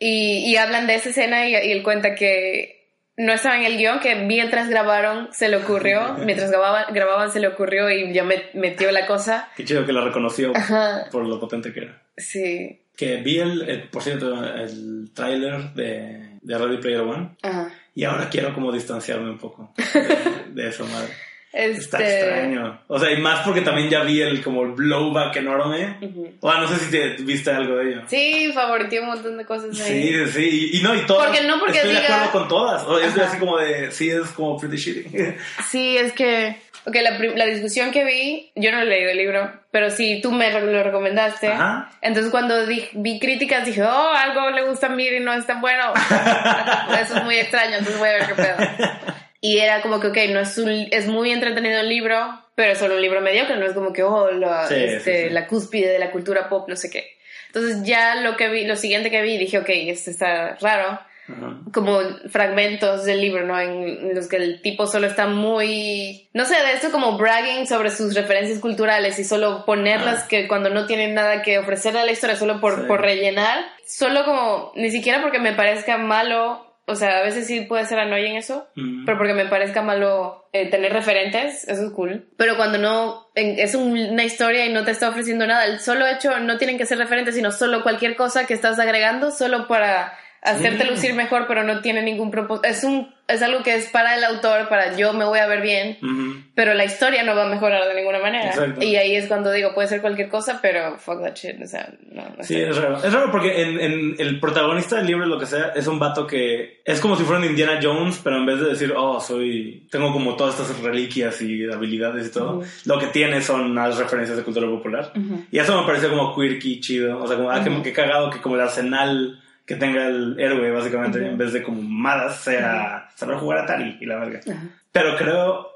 [0.00, 2.75] y, y hablan de esa escena y, y él cuenta que
[3.18, 7.40] no estaba en el guion, que mientras grabaron se le ocurrió, mientras grababan, grababan se
[7.40, 9.48] le ocurrió y ya met- metió la cosa.
[9.56, 11.06] Qué chido que la reconoció Ajá.
[11.10, 12.02] por lo potente que era.
[12.16, 12.80] Sí.
[12.96, 17.70] Que vi el, el- por cierto, el tráiler de, de Ready Player One Ajá.
[17.94, 21.08] y ahora quiero como distanciarme un poco de, de eso, madre.
[21.56, 22.80] Está Este, extraño.
[22.86, 25.96] O sea, y más porque también ya vi el como el blowback enorme.
[26.02, 26.34] Ujú.
[26.40, 28.02] O sea, no sé si te viste algo de ello.
[28.08, 30.12] Sí, favorité un montón de cosas ahí.
[30.12, 31.28] Sí, sí, y, y no, y todas.
[31.28, 32.82] Porque no porque estoy de diga- acuerdo con todas.
[32.84, 33.24] O es Ajá.
[33.28, 35.16] así como de, sí, es como pretty shitty.
[35.70, 36.56] Sí, es que.
[36.88, 40.30] Ok, la, la discusión que vi, yo no he leído el libro, pero sí tú
[40.30, 41.48] me lo recomendaste.
[41.48, 41.90] Ajá.
[42.00, 45.44] Entonces cuando di- vi críticas dije, oh, algo le gusta a Miri y no es
[45.46, 45.92] tan bueno.
[47.02, 48.56] Eso es muy extraño, entonces voy a ver qué pedo.
[49.40, 52.16] Y era como que, ok, no es, un, es muy entretenido el libro,
[52.54, 55.28] pero es solo un libro mediocre, no es como que, oh, la, Sí, este, sí,
[55.28, 55.34] sí.
[55.34, 57.16] la cúspide de la cultura pop, no sé qué.
[57.48, 61.56] Entonces ya lo que vi, lo siguiente que vi, dije, ok, esto está raro Ajá.
[61.72, 63.58] como fragmentos del libro, ¿no?
[63.58, 67.90] En los que el tipo solo está muy, no sé, de esto como bragging sobre
[67.90, 70.26] sus referencias culturales y solo ponerlas Ah.
[70.28, 74.24] que cuando no tienen nada que ofrecerle a la historia, solo por, por rellenar, solo
[74.24, 78.36] como, ni siquiera porque me parezca malo, o sea, a veces sí puede ser annoying
[78.36, 78.66] eso,
[79.04, 82.28] pero porque me parezca malo eh, tener referentes, eso es cool.
[82.36, 85.80] Pero cuando no, en- es un- una historia y no te está ofreciendo nada, el
[85.80, 89.66] solo hecho no tienen que ser referentes, sino solo cualquier cosa que estás agregando, solo
[89.68, 90.12] para
[90.46, 90.90] hacerte Sí.
[90.90, 92.68] lucir mejor, pero no tiene ningún propósito.
[92.68, 95.60] Es, un, es algo que es para el autor, para yo me voy a ver
[95.60, 96.36] bien, Ujú.
[96.54, 98.46] pero la historia no va a mejorar de ninguna manera.
[98.50, 98.82] Exacto.
[98.84, 101.92] Y ahí es cuando digo, puede ser cualquier cosa, pero fuck that shit, o sea,
[102.12, 102.96] no, no Sí, es raro.
[103.02, 106.26] Es raro porque en, en el protagonista del libro, lo que sea, es un vato
[106.26, 109.86] que es como si fuera un Indiana Jones, pero en vez de decir, oh, soy,
[109.90, 112.66] tengo como todas estas reliquias y habilidades y todo, Ujú.
[112.84, 115.12] lo que tiene son las referencias de cultura popular.
[115.16, 115.44] Ujú.
[115.50, 117.18] Y eso me pareció como quirky, chido.
[117.20, 120.70] O sea, como, ah, que- que cagado que como el arsenal que tenga el héroe,
[120.70, 121.28] básicamente, Ujú.
[121.28, 124.40] en vez de como malas, sea saber jugar Atari y la verga.
[124.48, 124.62] Ajá.
[124.92, 125.68] Pero creo,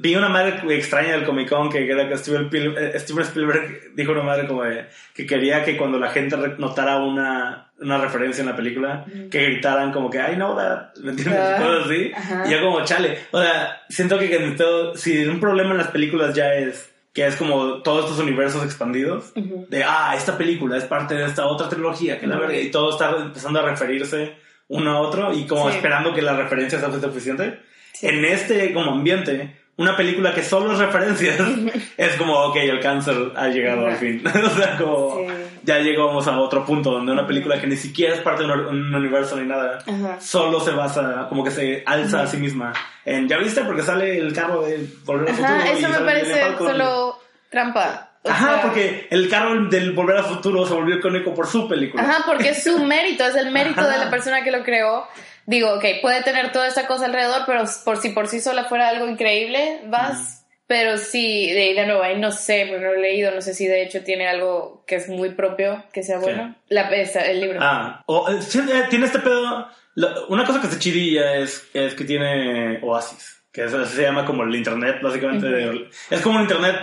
[0.00, 3.94] vi una madre extraña del Comic Con que era que Steven, Pil- eh, Steven Spielberg
[3.94, 8.40] dijo una madre como de, que quería que cuando la gente notara una, una referencia
[8.42, 11.38] en la película, que gritaran como que, know that, ¿me entiendes?
[11.40, 12.12] Ah, Cosas así.
[12.46, 15.88] Y yo como, chale, o sea, siento que, que todo- si un problema en las
[15.88, 19.66] películas ya es que es como todos estos universos expandidos, Ujú.
[19.68, 22.46] de, ah, esta película es parte de esta otra trilogía, que la Ujú.
[22.46, 24.36] verga, y todo está empezando a referirse
[24.68, 25.76] uno a otro y como Sí.
[25.76, 27.58] esperando que la referencia sea suficiente.
[27.92, 28.06] Sí.
[28.06, 31.38] En este como ambiente, una película que solo es referencias,
[31.96, 33.96] es como, ok, el cáncer ha llegado al Ajá.
[33.98, 34.22] fin.
[34.44, 35.26] o sea, como Sí.
[35.64, 38.60] ya llegamos a otro punto donde una película que ni siquiera es parte de un,
[38.60, 40.20] un universo ni nada, Ajá.
[40.20, 42.72] solo se basa, como que se alza a sí misma.
[43.04, 43.62] En, ¿Ya viste?
[43.62, 45.54] Porque sale el carro de Volver al Futuro.
[45.58, 47.18] Ajá, eso me parece solo
[47.50, 48.06] trampa.
[48.22, 51.66] O Ajá, sea, porque el carro del Volver al Futuro se volvió icónico por su
[51.66, 52.02] película.
[52.02, 53.90] Ajá, porque es su mérito, es el mérito Ajá.
[53.92, 55.06] de la persona que lo creó.
[55.50, 58.88] Digo, ok, puede tener toda esta cosa alrededor, pero por si por sí sola fuera
[58.88, 60.46] algo increíble, vas.
[60.68, 63.54] Pero sí, de de nuevo, ahí no sé, porque no lo he leído, no sé
[63.54, 66.54] si de hecho tiene algo que es muy propio, que sea bueno.
[66.68, 67.58] La, esa, el libro.
[67.60, 69.66] Ah, o, eh, eh, tiene este pedo.
[69.96, 74.24] la- una cosa que se chidilla es, es que tiene Oasis, que es- se llama
[74.24, 75.48] como el internet, básicamente.
[75.48, 76.76] de- es como un internet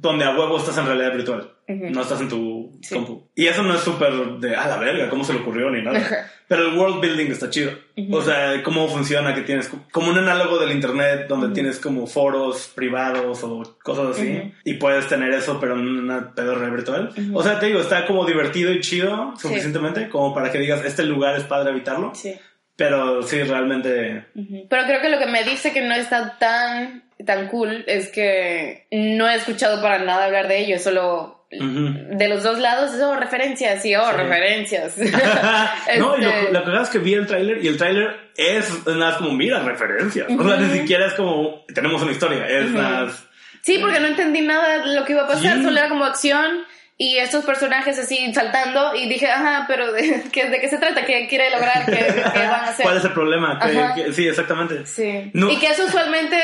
[0.00, 1.90] donde a huevo estás en realidad virtual, Ujú.
[1.90, 2.94] no estás en tu Sí.
[2.94, 3.30] compu.
[3.34, 6.30] Y eso no es súper de, a la verga, cómo se le ocurrió ni nada.
[6.48, 7.70] Pero el world building está chido.
[7.96, 8.16] Ujú.
[8.16, 12.70] O sea, cómo funciona, que tienes como un análogo del internet donde tienes como foros
[12.74, 14.52] privados o cosas así.
[14.64, 17.10] Y puedes tener eso, pero en una pedorrea virtual.
[17.32, 21.04] O sea, te digo, está como divertido y chido suficientemente como para que digas, este
[21.04, 22.12] lugar es padre habitarlo.
[22.14, 22.34] Sí.
[22.76, 24.26] Pero sí, realmente...
[24.68, 28.86] Pero creo que lo que me dice que no está tan, tan cool es que
[28.90, 32.16] no he escuchado para nada hablar de ello, solo Ujú.
[32.16, 34.16] de los dos lados, oh, referencias, y oh, Sí.
[34.16, 34.94] referencias.
[35.98, 38.30] no, y lo, Este- lo que pasa es que vi el tráiler y el tráiler
[38.36, 40.26] es nada como, mira, referencias.
[40.36, 43.24] O sea, ni siquiera es como, tenemos una historia, es nada más-
[43.62, 45.62] Sí, porque no entendí nada de lo que iba a pasar, Sí.
[45.62, 46.64] solo era como acción
[46.98, 51.04] y estos personajes así saltando y dije, ajá, pero ¿de, qué, de qué se trata?
[51.06, 51.86] ¿Qué quiere lograr?
[51.86, 51.92] ¿Qué,
[52.32, 52.84] qué van a hacer?
[52.84, 53.58] ¿Cuál es el problema?
[53.94, 54.84] Que- sí, exactamente.
[54.86, 55.30] Sí.
[55.32, 55.50] No.
[55.50, 56.36] Y que eso usualmente,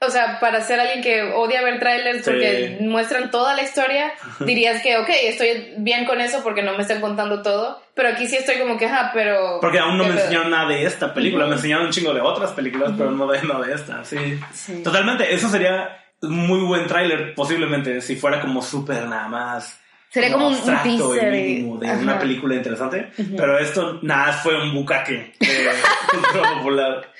[0.00, 2.30] o sea, para ser alguien que odia ver trailers Sí.
[2.30, 6.82] porque muestran toda la historia, dirías que, ok, estoy bien con eso porque no me
[6.82, 9.58] están contando todo, pero aquí sí estoy como que, ajá, pero...
[9.60, 10.24] Porque aún no ¿qué me pedo?
[10.26, 13.42] enseñaron nada de esta película, me enseñaron un chingo de otras películas, pero no de,
[13.42, 14.38] no de esta, sí.
[14.52, 14.82] Sí.
[14.82, 19.80] Totalmente, eso sería muy buen tráiler, posiblemente, si fuera como súper nada más
[20.10, 21.98] Sería como un- teaser y- mínimo de ajá.
[21.98, 25.68] una película interesante, pero esto nada fue un bucaque de
[26.10, 27.12] cultura popular.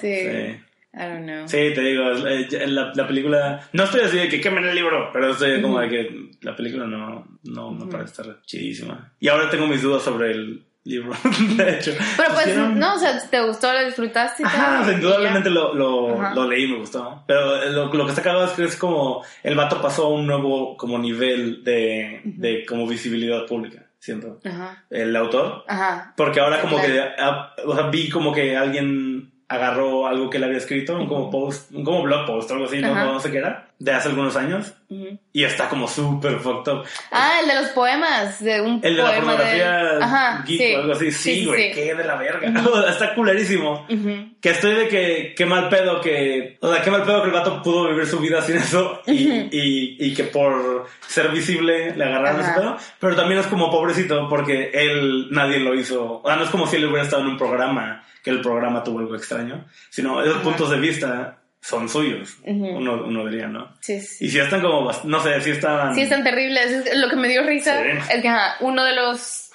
[0.00, 0.14] Sí.
[0.14, 0.60] Sí.
[0.92, 1.46] I don't know.
[1.46, 3.68] Sí, te digo, eh, la, la película.
[3.72, 6.86] No estoy así de que quemen el libro, pero estoy como de que la película
[6.86, 9.12] no, no me parece estar chidísima.
[9.20, 11.12] Y ahora tengo mis dudas sobre el libro,
[11.56, 11.92] de hecho.
[12.16, 13.72] Pero pues, no, o sea, ¿te gustó?
[13.72, 14.42] ¿Lo disfrutaste?
[14.44, 17.22] Ajá, o indudablemente lo, lo, lo leí, me gustó.
[17.26, 20.10] Pero eh, lo, lo que está cagado es que es como el vato pasó a
[20.10, 24.40] un nuevo como nivel de, de como visibilidad pública, siento.
[24.44, 24.84] Ajá.
[24.90, 25.64] El autor.
[25.68, 26.14] Ajá.
[26.16, 30.44] Porque ahora como que ah, o sea, vi como que alguien agarró algo que él
[30.44, 33.32] había escrito, un como post, un como blog post o algo así, no, no sé
[33.32, 35.18] qué era, de hace algunos años, Ujú.
[35.32, 36.84] y está como súper fucked up.
[37.12, 40.74] Ah, el de los poemas, de un El de la poema pornografía Ajá, geek sí.
[40.74, 41.74] o algo así, sí, güey, sí.
[41.80, 42.52] qué de la verga.
[42.90, 43.86] está culerísimo.
[43.88, 44.34] Ujú.
[44.40, 46.58] Que estoy de que qué mal pedo que.
[46.60, 49.28] O sea, qué mal pedo que el vato pudo vivir su vida sin eso y,
[49.52, 52.76] y, y que por ser visible le agarraron ese pedo.
[52.98, 56.20] Pero también es como pobrecito porque él nadie lo hizo.
[56.22, 58.82] O sea, no es como si él hubiera estado en un programa que el programa
[58.84, 62.38] tuvo algo extraño, sino esos puntos de vista son suyos.
[62.44, 63.74] Uno, uno diría, ¿no?
[63.80, 64.26] Sí, sí.
[64.26, 64.90] Y si están como.
[65.04, 65.94] No sé, si están.
[65.94, 66.62] Sí, es tan terrible.
[66.62, 67.88] Es- es- lo que me dio risa Sí.
[68.14, 69.46] es que ajá, uno de los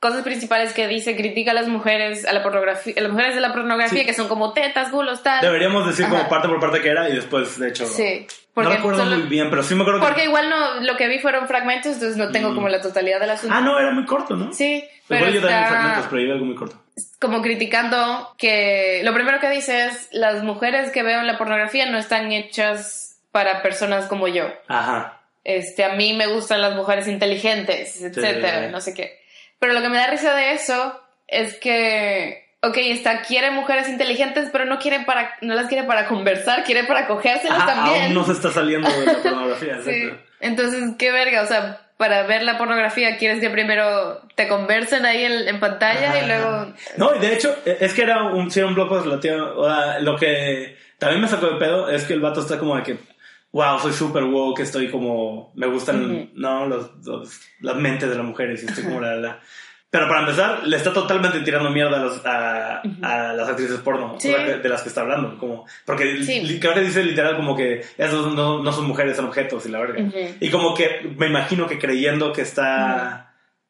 [0.00, 3.40] cosas principales que dice critica a las mujeres, a la pornografía, a las mujeres de
[3.40, 4.06] la pornografía Sí.
[4.06, 5.40] que son como tetas, culos, tal.
[5.40, 7.84] Deberíamos decir como parte por parte que era y después, de hecho.
[7.86, 8.26] Sí.
[8.54, 10.06] No recuerdo solo- muy bien, pero sí me acuerdo que.
[10.06, 12.54] Porque igual no, lo que vi fueron fragmentos, entonces no tengo Mm.
[12.54, 13.54] como la totalidad del asunto.
[13.56, 14.52] Ah, no, era muy corto, ¿no?
[14.52, 16.82] Sí, pero Igual yo también fragmentos, pero yo vi algo muy corto.
[17.20, 21.86] Como criticando que lo primero que dice es las mujeres que veo en la pornografía
[21.86, 24.46] no están hechas para personas como yo.
[24.68, 25.20] Ajá.
[25.44, 28.72] Este, a mí me gustan las mujeres inteligentes, etcétera, Sí.
[28.72, 29.18] no sé qué.
[29.58, 34.50] Pero lo que me da risa de eso es que, ok, está, quiere mujeres inteligentes,
[34.52, 38.04] pero no quiere para, no las quiere para conversar, quiere para cogérselas Ajá, también.
[38.04, 40.10] Aún no se está saliendo de la pornografía, Sí.
[40.40, 45.24] Entonces, qué verga, o sea, para ver la pornografía quieres que primero te conversen ahí
[45.24, 46.72] en, en pantalla y luego...
[46.96, 50.76] No, y de hecho, e- es que era un, sí un blog post lo que
[50.98, 52.98] también me sacó de pedo es que el vato está como de que,
[53.52, 58.24] wow, soy súper woke, estoy como, me gustan, no, los, los- las mentes de las
[58.24, 59.40] mujeres y estoy como la, la.
[59.90, 64.16] Pero para empezar, le está totalmente tirando mierda a, los- a, a las actrices porno
[64.18, 64.28] Sí.
[64.30, 65.38] o sea, de, de las que está hablando.
[65.38, 66.58] Como, porque Sí.
[66.60, 69.78] creo que dice literal como que esos no, no son mujeres, son objetos y la
[69.80, 70.04] verga.
[70.40, 73.27] Y como que me imagino que creyendo que está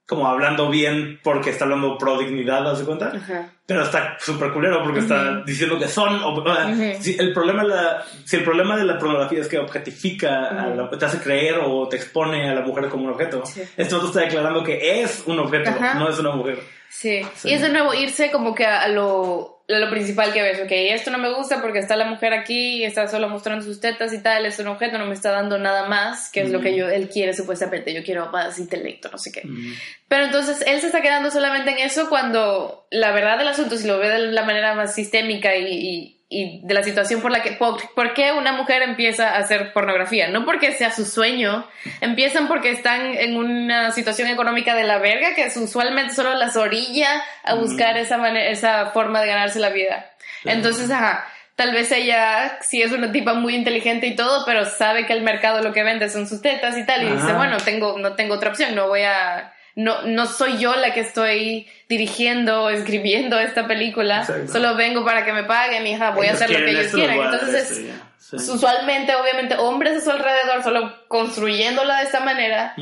[0.08, 3.12] como hablando bien porque está hablando pro dignidad, ¿das cuenta?
[3.14, 3.50] Ajá.
[3.66, 6.22] Pero está súper culero porque está diciendo que son.
[6.24, 6.42] o-
[6.98, 10.88] si, el problema la, si el problema de la pornografía es que objetifica, a la-
[10.90, 13.62] te hace creer o te expone a la mujer como un objeto, Sí.
[13.76, 16.58] esto está declarando que es un objeto, no es una mujer.
[16.90, 17.22] Sí.
[17.36, 17.48] Sí.
[17.50, 20.70] y es de nuevo irse como que a lo, a lo principal que ves, ok,
[20.70, 24.22] esto no me gusta porque está la mujer aquí, está solo mostrando sus tetas y
[24.22, 26.88] tal, es un objeto, no me está dando nada más, que es lo que yo,
[26.88, 29.42] él quiere supuestamente, yo quiero más intelecto, no sé qué.
[30.08, 33.86] Pero entonces él se está quedando solamente en eso cuando la verdad del asunto, si
[33.86, 37.42] lo ve de la manera más sistémica y, y- y de la situación por la
[37.42, 41.66] que, por, por qué una mujer empieza a hacer pornografía, no porque sea su sueño,
[42.02, 47.22] empiezan porque están en una situación económica de la verga que usualmente solo las orilla
[47.44, 50.10] a buscar esa, manera, esa forma de ganarse la vida.
[50.44, 51.26] Entonces, ajá.
[51.56, 55.22] Tal vez ella sí es una tipa muy inteligente y todo, pero sabe que el
[55.22, 57.02] mercado lo que vende son sus tetas y tal.
[57.02, 57.36] Y dice, Ajá.
[57.36, 61.00] bueno, tengo, no tengo otra opción, no voy a, no, no soy yo la que
[61.00, 64.52] estoy dirigiendo o escribiendo esta película, Exacto.
[64.52, 67.18] solo vengo para que me paguen, hija, voy a hacer lo que ellos quieran.
[67.18, 68.08] Entonces esto, es ya.
[68.18, 68.36] Sí.
[68.36, 72.74] usualmente, obviamente, hombres a su alrededor solo construyéndola de esta manera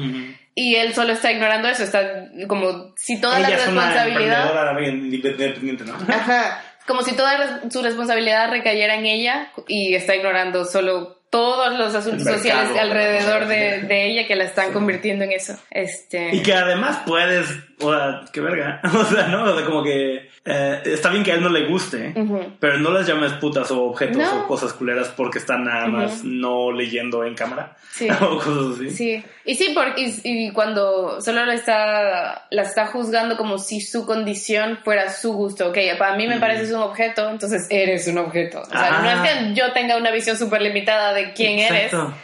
[0.55, 4.81] y él solo está ignorando eso, está como si toda Ella la responsabilidad...
[4.89, 5.95] independiente, ¿no?
[6.09, 6.63] Ajá.
[6.87, 12.25] Como si toda su responsabilidad recayera en ella y está ignorando solo todos los asuntos
[12.27, 15.59] sociales alrededor de, de ella que la están convirtiendo en eso.
[15.71, 16.35] Este.
[16.35, 17.47] Y que además puedes,
[17.81, 19.45] o sea, qué verga, o sea, ¿no?
[19.45, 22.41] O sea, como que eh, está bien que a él no le guste, Ujú.
[22.61, 24.45] pero no las llames putas o objetos No.
[24.45, 28.09] o cosas culeras porque están nada más no leyendo en cámara Sí.
[28.21, 28.91] o cosas así.
[28.91, 33.81] Sí, y sí, porque, y, y cuando solo la está, la está juzgando como si
[33.81, 38.19] su condición fuera su gusto, ok, para mí me pareces un objeto, entonces eres un
[38.19, 38.61] objeto.
[38.63, 39.03] O sea, Ah.
[39.03, 41.93] no es que yo tenga una visión súper limitada de quién eres.
[41.93, 42.15] Exacto.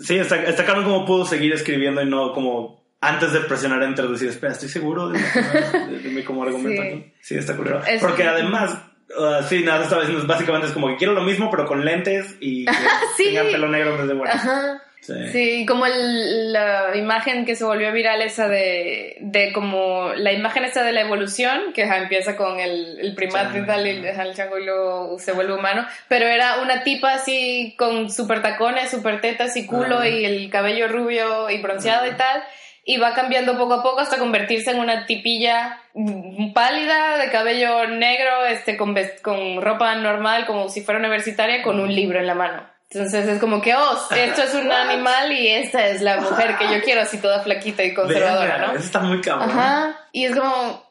[0.00, 4.06] Sí, está, está claro cómo pudo seguir escribiendo y no como antes de presionar enter
[4.08, 6.88] decir, espera, estoy seguro de, de, de mi como argumento Sí.
[6.88, 7.12] aquí.
[7.20, 7.82] Sí, está culero.
[7.84, 8.78] Es- Porque además,
[9.18, 12.36] uh, sí, nada, estaba diciendo, básicamente es como que quiero lo mismo, pero con lentes
[12.40, 12.64] y
[13.16, 13.24] Sí.
[13.26, 14.32] tenga pelo negro en vez de bueno.
[14.32, 14.82] Ajá.
[15.02, 15.14] Sí.
[15.32, 20.64] Sí, como el- la imagen que se volvió viral esa de, de como la imagen
[20.64, 24.58] esa de la evolución, que empieza con el, el primate y tal, y el chango
[24.58, 29.56] y luego se vuelve humano, pero era una tipa así con super tacones, super tetas
[29.56, 30.08] y culo Ajá.
[30.08, 32.44] y el cabello rubio y bronceado y tal,
[32.84, 35.80] y va cambiando poco a poco hasta convertirse en una tipilla
[36.54, 41.92] pálida, de cabello negro, este, con, con ropa normal, como si fuera universitaria, con un
[41.92, 42.71] libro en la mano.
[42.94, 46.64] Entonces es como que, oh, esto es un animal y esta es la mujer que
[46.74, 48.72] yo quiero, así toda flaquita y conservadora, Verga, ¿no?
[48.74, 49.50] Eso está muy cabrón.
[49.50, 50.00] Ajá.
[50.12, 50.90] Y es como...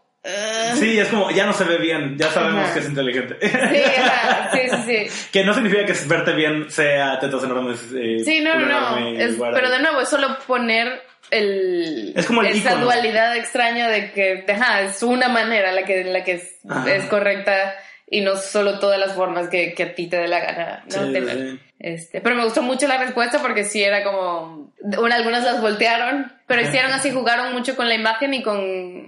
[0.75, 2.73] Sí, es como, ya no se ve bien, ya sabemos Ajá.
[2.75, 3.37] que es inteligente.
[3.41, 5.27] Sí, ajá, sí, sí, sí.
[5.33, 7.79] que no significa que verte bien sea tetas enormes.
[7.95, 8.67] eh, Sí, no, no,
[8.99, 9.07] no.
[9.19, 12.85] Es- pero de nuevo, es solo poner el, Es como el esa ícono.
[12.85, 17.73] dualidad extraña de que ajá, es una manera la que, la que es correcta
[18.13, 21.05] y no solo todas las formas que, que a ti te dé la gana ¿no?
[21.07, 21.51] Sí, tener.
[21.51, 21.59] sí.
[21.79, 24.71] Este, pero me gustó mucho la respuesta porque sí era como...
[24.99, 29.07] una- algunas las voltearon, pero hicieron así, jugaron mucho con la imagen y con,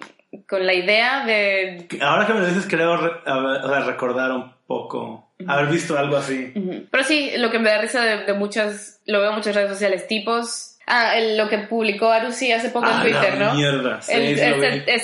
[0.50, 1.86] con la idea de...
[2.02, 6.52] Ahora que me lo dices, creo o sea, recordar un poco, haber visto algo así.
[6.90, 9.02] Pero sí, lo que me da risa de, de muchas...
[9.06, 10.73] Lo veo en muchas redes sociales, tipos...
[10.86, 13.54] Ah, el- lo que publicó Arusi hace poco en Ah, Twitter, la ¿no?
[13.54, 14.02] mierda.
[14.02, 14.38] Sí, El-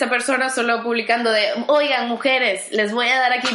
[0.10, 3.48] persona solo publicando de, oigan, mujeres, les voy a dar aquí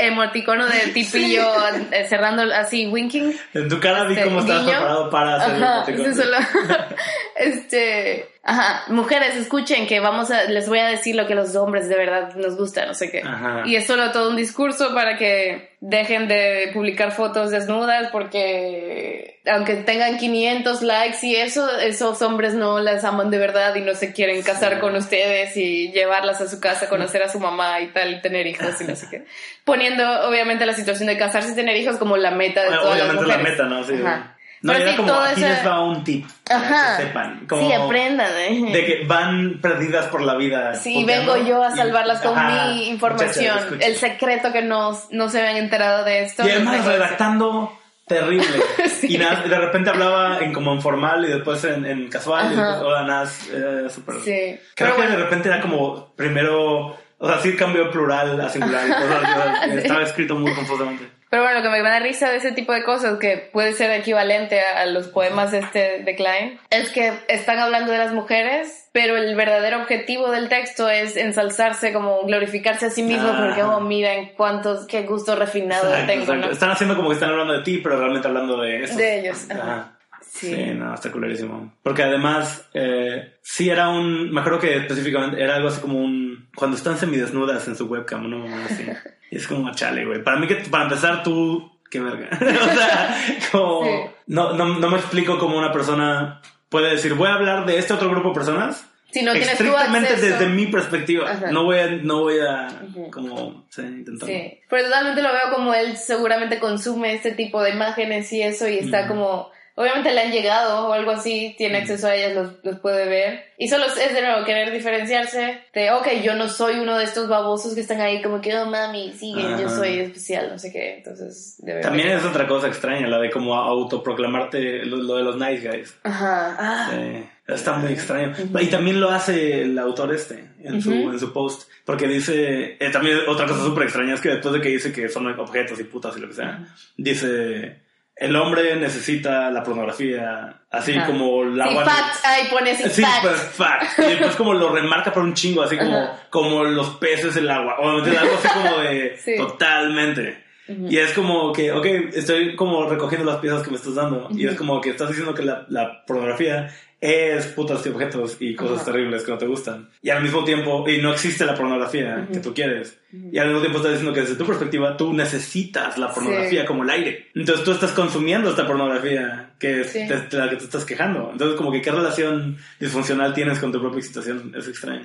[0.00, 1.44] emoticono de tipillo
[1.90, 3.36] eh, cerrando así, winking.
[3.54, 6.36] En tu cara vi Este, cómo estabas preparado para hacer Ajá, el sí, solo,
[7.36, 11.88] este, ajá, mujeres, escuchen que vamos a, les voy a decir lo que los hombres
[11.88, 13.22] de verdad nos gusta, no sé qué.
[13.26, 13.62] Ajá.
[13.66, 19.74] Y es solo todo un discurso para que dejen de publicar fotos desnudas porque aunque
[19.74, 24.12] tengan 500 likes y eso, esos hombres no las aman de verdad y no se
[24.12, 24.80] quieren casar Sí.
[24.80, 28.46] con ustedes y llevarlas a su casa, conocer a su mamá y tal, y tener
[28.46, 29.24] hijos y no sé qué.
[29.64, 32.98] Poniendo obviamente la situación de casarse y tener hijos como la meta de Bueno, todas
[32.98, 33.84] las obviamente la meta, ¿no?
[33.84, 33.94] Sí.
[34.04, 34.35] Ajá.
[34.62, 36.26] No, Pero era sí, como, aquí esa- les va un tip.
[36.50, 36.96] Ajá.
[36.96, 37.46] Que sepan.
[37.46, 38.68] Como Sí, aprendan, ¿eh?
[38.72, 40.74] De que van perdidas por la vida.
[40.74, 43.58] Sí, vengo yo a y- salvarlas con Ajá, mi información.
[43.80, 46.46] el secreto que no, no se habían enterado de esto.
[46.46, 48.46] Y además redactando terrible.
[48.96, 49.14] Sí.
[49.14, 52.54] Y nada, de repente hablaba en como en formal y después en, en casual y
[52.54, 52.66] Ajá.
[52.70, 54.14] después, hola, nada, eh, súper.
[54.24, 54.24] Sí.
[54.24, 55.16] Creo Pero que bueno.
[55.18, 59.64] de repente era como primero, o sea, sí cambió plural a singular y cosas, sea,
[59.74, 61.04] estaba escrito muy confusamente.
[61.36, 63.90] Pero bueno, lo que me da risa de ese tipo de cosas, que puede ser
[63.90, 68.88] equivalente a, a los poemas este de Klein, es que están hablando de las mujeres,
[68.92, 73.48] pero el verdadero objetivo del texto es ensalzarse, como glorificarse a sí mismo, Ajá.
[73.48, 76.46] porque, oh, miren cuántos, qué gusto refinado Exacto, tengo, exacto.
[76.46, 76.52] ¿no?
[76.54, 78.96] Están haciendo como que están hablando de ti, pero realmente hablando de eso.
[78.96, 79.95] De ellos, ajá.
[80.36, 80.40] Ajá.
[80.40, 80.54] Sí.
[80.54, 80.74] Sí.
[80.74, 81.74] no, está culerísimo.
[81.82, 84.30] Porque además, eh, sí era un.
[84.30, 86.48] Me acuerdo que específicamente era algo así como un.
[86.54, 88.44] Cuando están semidesnudas en su webcam, ¿no?
[88.64, 88.86] Así.
[89.28, 90.22] Y es como chale, güey.
[90.22, 91.72] Para mí, que para empezar, tú.
[91.90, 92.28] Qué verga.
[92.40, 93.16] o sea,
[93.50, 93.84] como.
[93.84, 93.90] Sí.
[94.28, 97.92] No, no, no me explico cómo una persona puede decir, voy a hablar de este
[97.92, 98.86] otro grupo de personas.
[99.10, 101.30] Si no estrictamente desde mi perspectiva.
[101.30, 101.50] Ajá.
[101.50, 101.86] No voy a.
[101.86, 102.68] No voy a.
[102.88, 103.10] Ujú.
[103.10, 103.66] Como.
[103.70, 104.28] Sí, intentar.
[104.28, 108.68] Sí, pero totalmente lo veo como él seguramente consume este tipo de imágenes y eso
[108.68, 109.08] y está Ujú.
[109.08, 113.06] como, obviamente le han llegado o algo así, tiene acceso a ellas, los, los puede
[113.08, 113.44] ver.
[113.58, 117.28] Y solo es de nuevo querer diferenciarse de, ok, yo no soy uno de estos
[117.28, 120.96] babosos que están ahí como que, oh mami, siguen, yo soy especial, no sé qué,
[120.98, 125.22] entonces debe También haber- es otra cosa extraña, la de como autoproclamarte lo, lo de
[125.24, 125.96] los nice guys.
[126.02, 128.34] Ajá, ah, Sí, está muy extraño.
[128.60, 131.68] Y también lo hace el autor este en, su, en su post.
[131.84, 135.08] Porque dice, eh, también otra cosa súper extraña es que después de que dice que
[135.08, 137.76] son objetos y putas y lo que sea, dice,
[138.16, 141.06] el hombre necesita la pornografía, así Ajá.
[141.06, 143.22] como la sí, agua- fact, ahí pone así, Sí, fact.
[143.22, 143.98] pues, fact.
[143.98, 146.18] Y después como lo remarca por un chingo, así como, Ajá.
[146.30, 147.76] como los peces el agua.
[147.80, 149.36] O algo así como de Sí.
[149.36, 150.45] totalmente.
[150.68, 150.86] Ujú.
[150.90, 154.28] Y es como que, ok, estoy como recogiendo las piezas que me estás dando.
[154.32, 154.52] Y Ujú.
[154.52, 158.78] es como que estás diciendo que la, la pornografía es putas y objetos y cosas
[158.80, 158.86] Ajá.
[158.92, 159.90] terribles que no te gustan.
[160.00, 162.32] Y al mismo tiempo, y no existe la pornografía Ujú.
[162.32, 162.98] que tú quieres.
[163.12, 163.28] Ujú.
[163.32, 166.66] Y al mismo tiempo estás diciendo que desde tu perspectiva tú necesitas la pornografía Sí.
[166.66, 167.26] como el aire.
[167.34, 170.06] Entonces tú estás consumiendo esta pornografía que es Sí.
[170.08, 171.28] de, de la que te estás quejando.
[171.32, 175.04] Entonces como que qué relación disfuncional tienes con tu propia excitación es extraño.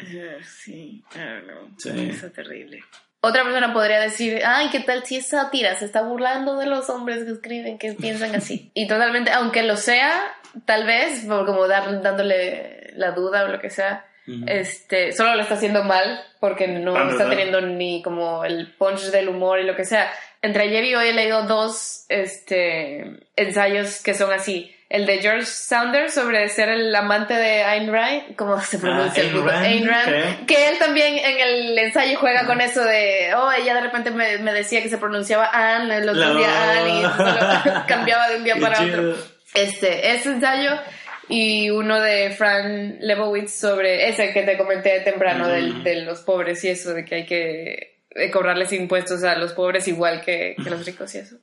[0.64, 1.70] Sí, I don't know.
[1.78, 1.90] Sí.
[2.10, 2.84] Eso es terrible.
[3.24, 5.76] Otra persona podría decir, ay, ¿qué tal si es sátira?
[5.76, 8.72] Se está burlando de los hombres que escriben, que piensan así.
[8.76, 10.24] Y totalmente, aunque lo sea,
[10.66, 14.06] tal vez, por como dar, dándole la duda o lo que sea,
[14.48, 17.30] este, solo lo está haciendo mal porque no Ah, está ¿verdad?
[17.32, 20.12] teniendo ni como el punch del humor y lo que sea.
[20.42, 24.74] Entre ayer y hoy he leído dos este, ensayos que son así.
[24.94, 29.24] El de George Saunders sobre ser el amante de Ayn Rand, ¿cómo se pronuncia?
[29.24, 30.46] Ah, el Rand, Ayn Rand.
[30.46, 34.38] Que él también en el ensayo juega con eso de, oh, ella de repente me,
[34.40, 38.36] me decía que se pronunciaba Ann, el otro La- día Ann, y solo cambiaba de
[38.36, 39.16] un día para otro.
[39.54, 40.72] Este, ese ensayo
[41.30, 46.62] y uno de Fran Lebowitz sobre ese que te comenté temprano del- de los pobres
[46.66, 47.92] y eso, de que hay que
[48.34, 51.38] cobrarles impuestos a los pobres igual que, que los ricos y eso.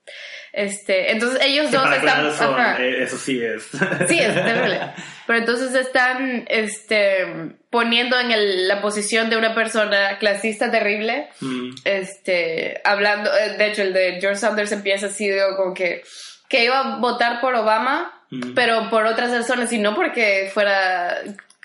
[0.59, 2.26] Este, entonces ellos dos están...
[2.26, 2.82] ajá.
[2.82, 3.62] eh, eso sí es.
[4.09, 4.80] Sí, es terrible.
[5.26, 7.26] pero entonces están este,
[7.70, 11.70] poniendo en el- la posición de una persona clasista terrible, Mm.
[11.84, 16.02] este, hablando, eh, de hecho el de George Sanders empieza así, digo, como que,
[16.48, 18.54] que iba a votar por Obama, Mm.
[18.54, 21.18] pero por otras razones y no porque fuera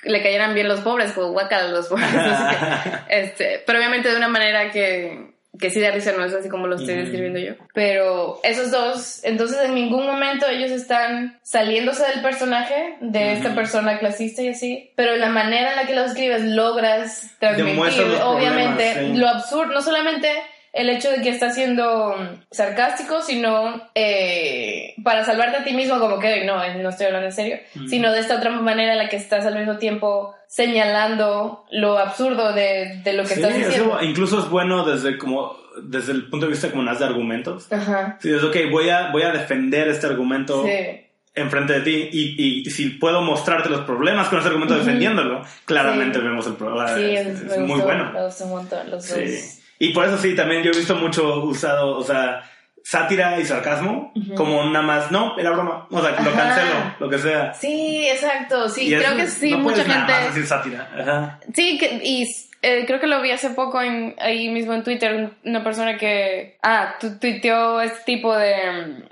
[0.03, 2.07] le cayeran bien los pobres, como guacala los pobres.
[2.13, 6.33] así que, este, pero obviamente de una manera que, que sí da risa, no es
[6.33, 6.97] así como lo estoy Mm.
[6.99, 7.53] describiendo yo.
[7.73, 13.99] Pero esos dos, entonces en ningún momento ellos están saliéndose del personaje de esta persona
[13.99, 19.13] clasista y así, pero la manera en la que lo escribes logras transmitir, obviamente, sí.
[19.17, 20.29] lo absurdo, no solamente
[20.73, 25.99] el hecho de que está siendo mm, sarcástico, sino eh, para salvarte a ti mismo,
[25.99, 27.87] como que no, no estoy hablando en serio, Mm.
[27.87, 32.53] sino de esta otra manera en la que estás al mismo tiempo señalando lo absurdo
[32.53, 33.97] de, de lo que Sí, estás diciendo.
[33.99, 37.71] eso incluso es bueno desde como desde el punto de vista como más de argumentos.
[37.71, 38.17] Ajá.
[38.21, 41.01] Sí, es ok, voy a, voy a defender este argumento Sí.
[41.35, 44.83] enfrente de ti y, y si puedo mostrarte los problemas con ese argumento Ujú.
[44.83, 46.25] claramente claramente Sí.
[46.25, 46.95] vemos el problema.
[46.95, 48.11] Sí, es, es, es me muy bueno.
[48.25, 49.59] Gustó un montón los dos.
[49.89, 52.43] Y por eso sí, también yo he visto mucho usado, o sea,
[52.83, 57.17] sátira y sarcasmo como nada más, no, era broma, o sea, lo cancelo, lo que
[57.17, 57.53] sea.
[57.53, 58.67] Sí, exacto.
[58.69, 60.11] Sí, Y creo que sí, no mucha nada gente.
[60.13, 60.89] más decir sátira.
[60.99, 61.39] Ajá.
[61.53, 62.25] Sí, que, y
[62.61, 65.97] eh, creo que lo vi hace poco en, ahí mismo en Twitter, un- una persona
[65.97, 69.03] que, ah, tu, tuiteó este tipo de,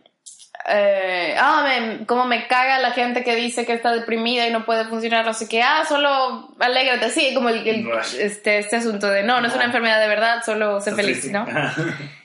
[0.68, 4.66] eh, ah, me, como me caga la gente que dice que está deprimida y no
[4.66, 7.90] puede funcionar, no sé qué, ah, solo alégrate, sí, como el,
[8.20, 11.38] este, este asunto de, no, no es una enfermedad de verdad, solo sé feliz, triste.
[11.38, 11.46] ¿no?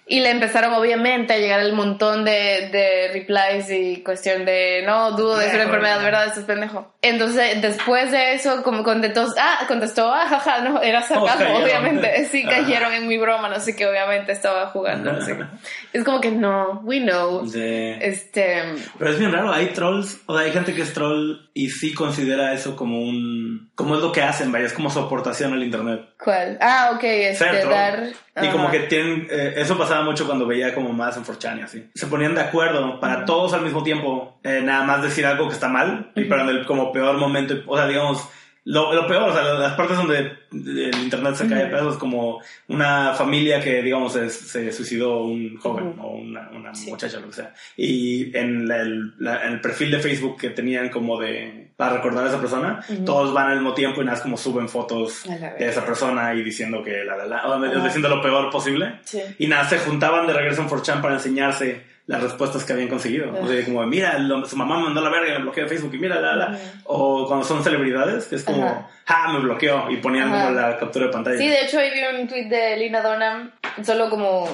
[0.09, 5.11] Y le empezaron obviamente a llegar el montón de, de replies y cuestión de no
[5.13, 6.29] dudo de ser enfermedad, ¿verdad?
[6.29, 6.95] Eso es pendejo.
[7.03, 11.63] Entonces, después de eso, como contestó, ah, contestó, ah, jaja, no, era sarcasmo, cayeron.
[11.63, 12.27] obviamente.
[12.31, 12.57] Sí, Ajá.
[12.57, 15.37] cayeron en mi broma, no sé qué, obviamente estaba jugando, no sé.
[15.93, 17.47] Es como que no, we know.
[17.47, 17.61] Sí.
[17.63, 18.63] Este,
[18.99, 21.95] Pero es bien raro, hay trolls, o sea, hay gente que es troll y sí
[21.95, 25.63] considera eso como un, como es lo que hacen, vaya, es como su aportación al
[25.63, 26.03] internet.
[26.23, 26.59] ¿cuál?
[26.61, 28.09] Ah, ok, este, dar.
[28.43, 28.73] Y como ajá.
[28.73, 31.85] que tienen, eh, eso mucho cuando veía como más en 4chan y así.
[31.95, 35.55] Se ponían de acuerdo para todos al mismo tiempo, eh, nada más decir algo que
[35.55, 36.29] está mal, y Ujú.
[36.31, 38.29] para el como peor momento, o sea, digamos,
[38.69, 42.41] lo, lo peor, o sea, las partes donde el internet se cae a pedazos, como
[42.67, 46.91] una familia que, digamos, se, se suicidó un joven o una, una Sí.
[46.91, 47.55] muchacha, lo que sea.
[47.77, 51.97] Y en la- el, la- en el perfil de Facebook que tenían como de, para
[51.97, 53.05] recordar a esa persona, Ujú.
[53.05, 56.33] todos van al mismo tiempo y nada, más como suben fotos la de esa persona
[56.35, 57.85] y diciendo que la, la, la, o Ajá.
[57.85, 59.01] diciendo lo peor posible.
[59.05, 59.21] Sí.
[59.39, 63.31] Y nada, se juntaban de regreso en 4chan para enseñarse las respuestas que habían conseguido.
[63.43, 65.93] O sea, como, mira, lo- su mamá me mandó la verga, me bloqueó de Facebook
[65.95, 66.47] y mira, la, la.
[66.53, 66.59] Ujú.
[66.85, 68.89] O cuando son celebridades, que es como, Ajá.
[69.09, 69.91] ah, me bloqueó.
[69.91, 71.37] Y ponían como la captura de pantalla.
[71.37, 73.51] Sí, de hecho ahí vi un tweet de Lina Donham
[73.83, 74.49] solo como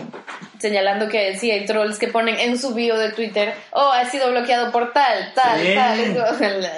[0.63, 4.31] señalando que sí hay trolls que ponen en su bio de Twitter, oh, ha sido
[4.31, 5.75] bloqueado por tal, tal, Sí.
[5.75, 6.01] tal.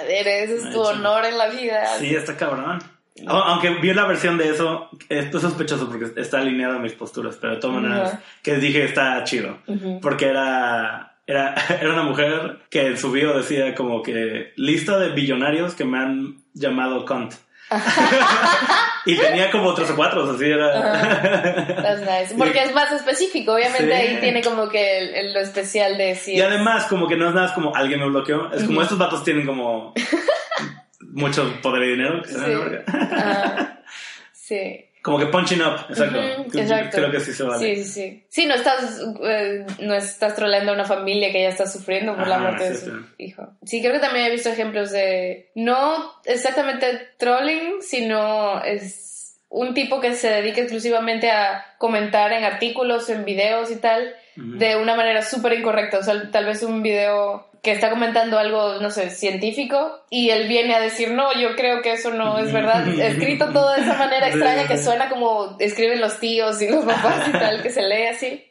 [0.09, 1.85] Ese es tu honor en la vida.
[1.99, 2.79] Sí, está cabrón.
[3.27, 6.91] Au- Aunque vi la versión de eso, esto es sospechoso porque está alineado a mis
[6.93, 8.21] posturas, pero de todas maneras, Ajá.
[8.43, 9.59] que dije está chido.
[9.67, 10.01] Ujú.
[10.01, 15.09] Porque era, era, era una mujer que en su bio decía como que lista de
[15.09, 17.35] billonarios que me han llamado cunt.
[19.05, 20.71] y tenía como tres o cuatro, así era.
[21.81, 22.35] That's nice.
[22.37, 23.91] Porque es más específico, obviamente Sí.
[23.91, 27.27] ahí tiene como que el- el- lo especial de si Y además, como que no
[27.29, 28.51] es nada, es como alguien me bloqueó.
[28.51, 29.93] Es como estos vatos tienen como
[31.01, 32.21] mucho poder y dinero.
[32.25, 32.83] verga.
[33.11, 33.79] Ah,
[34.33, 34.85] sí.
[35.05, 36.17] Como que punching up, exacto.
[36.19, 36.97] Ujú, Creo- exacto.
[36.97, 37.59] Creo que sí se vale.
[37.75, 38.25] Sí, sí, sí.
[38.27, 42.27] Sí, no estás, eh, no estás troleando a una familia que ya está sufriendo por
[42.27, 43.47] la Ajá, muerte de su hijo.
[43.63, 50.01] Sí, creo que también he visto ejemplos de, no exactamente trolling, sino es un tipo
[50.01, 55.21] que se dedica exclusivamente a comentar en artículos, en videos y tal, de una manera
[55.21, 55.99] súper incorrecta.
[55.99, 60.47] O sea, tal vez un video que está comentando algo, no sé, científico, y él
[60.47, 62.87] viene a decir, no, yo creo que eso no es verdad.
[62.99, 67.27] Escrito todo de esa manera extraña que suena como escriben los tíos y los papás
[67.27, 68.45] y tal, que se lee así,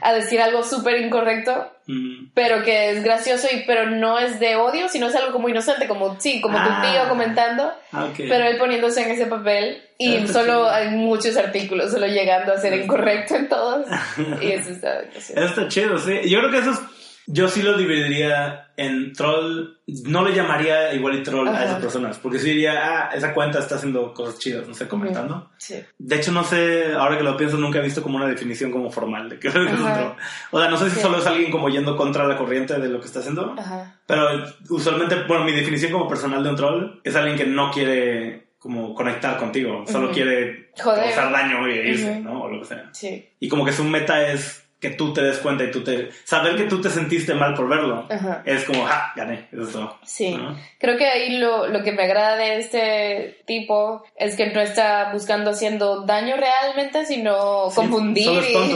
[0.00, 2.30] a decir algo súper incorrecto, Ujú.
[2.32, 5.86] pero que es gracioso, y pero no es de odio, sino es algo como inocente,
[5.86, 6.80] como, sí, como Ah.
[6.82, 8.16] tu tío comentando, Ah, ok.
[8.16, 12.58] pero él poniéndose en ese papel, y Ah, solo hay muchos artículos, solo llegando a
[12.58, 13.86] ser incorrecto en todos,
[14.40, 15.44] y eso está gracioso.
[15.44, 16.18] Está chido, sí.
[16.30, 16.78] Yo creo que eso es...
[17.26, 19.78] Yo sí lo dividiría en troll.
[19.86, 22.18] No le llamaría igual y troll a esas personas.
[22.18, 22.72] Porque sí diría,
[23.08, 25.50] ah, esa cuenta está haciendo cosas chidas, no sé, comentando.
[25.58, 25.76] Sí.
[25.98, 28.90] De hecho, no sé, ahora que lo pienso, nunca he visto como una definición como
[28.90, 30.12] formal de qué es un troll.
[30.50, 31.02] O sea, no sé si Sí.
[31.02, 33.54] solo es alguien como yendo contra la corriente de lo que está haciendo.
[33.58, 34.00] Ajá.
[34.06, 38.48] Pero usualmente, bueno, mi definición como personal de un troll es alguien que no quiere
[38.58, 39.84] como conectar contigo.
[39.86, 41.04] Solo quiere Joder.
[41.04, 42.20] causar daño y irse, Ujú.
[42.22, 42.42] ¿no?
[42.44, 42.88] O lo que sea.
[42.92, 43.28] Sí.
[43.38, 46.10] Y como que su meta es que tú te des cuenta y tú te...
[46.24, 48.06] Saber que tú te sentiste mal por verlo.
[48.10, 48.42] Ajá.
[48.44, 49.12] Es como, ¡ja!
[49.16, 49.48] Gané.
[49.50, 49.98] Eso es todo.
[50.04, 50.54] Sí, ¿no?
[50.78, 55.10] creo que ahí lo, lo que me agrada de este tipo es que no está
[55.12, 58.28] buscando haciendo daño realmente, sino Sí, confundir.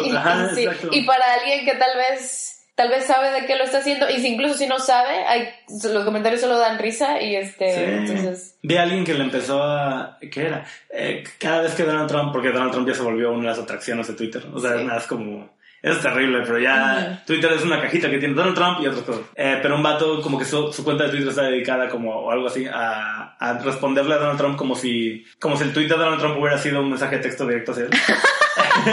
[0.07, 0.67] y, Ajá, sí.
[0.93, 4.21] Y para alguien que tal vez tal vez sabe de qué lo está haciendo y
[4.21, 5.49] si incluso si no sabe, hay,
[5.93, 7.81] los comentarios solo dan risa y este, Sí.
[7.85, 8.57] entonces...
[8.63, 10.17] Vi a alguien que le empezó a...
[10.31, 10.65] ¿Qué era?
[10.91, 12.31] Eh, cada vez que Donald Trump...
[12.33, 14.45] Porque Donald Trump ya se volvió una de las atracciones de Twitter.
[14.55, 14.79] O sea, Sí.
[14.79, 15.51] es nada, es como...
[15.81, 17.23] Es terrible, pero ya.
[17.27, 19.23] Twitter es una cajita que tiene Donald Trump y otras cosas.
[19.37, 22.31] Eh, pero un vato como que su, su cuenta de Twitter está dedicada como o
[22.33, 25.97] algo así a, a responderle a Donald Trump como si como si el tweet de
[25.97, 27.91] Donald Trump hubiera sido un mensaje de texto directo hacia él.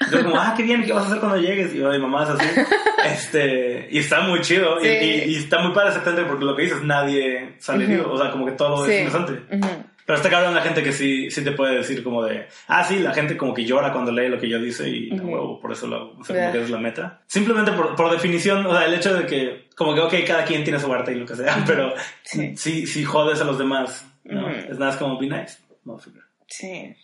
[0.00, 1.74] Entonces como, ah, qué bien, ¿qué vas a hacer cuando llegues?
[1.74, 2.46] Y yo, mi mamá es así.
[3.04, 4.80] Este, y está muy chido.
[4.80, 4.88] Y, Sí.
[4.88, 5.74] y- y está muy
[6.04, 8.10] tender porque lo que dices, nadie herido.
[8.10, 8.92] O sea, como que todo Sí.
[8.92, 9.14] es.
[9.14, 9.84] Ujú.
[10.06, 12.98] Pero está cabrón la gente que sí, sí te puede decir como de, ah, sí,
[12.98, 15.86] la gente como que llora cuando lee lo que yo dice y huevo, por eso
[15.86, 17.22] lo, o sea, como que es la meta.
[17.26, 20.62] Simplemente por, por definición, o sea, el hecho de que, como que, ok, cada quien
[20.62, 22.54] tiene su arte y lo que sea, pero Sí.
[22.56, 24.50] sí, sí jodes a los demás, ¿no?
[24.50, 25.58] Es nada, es como be nice.
[25.84, 26.22] motherfucker.
[26.48, 26.94] Sí.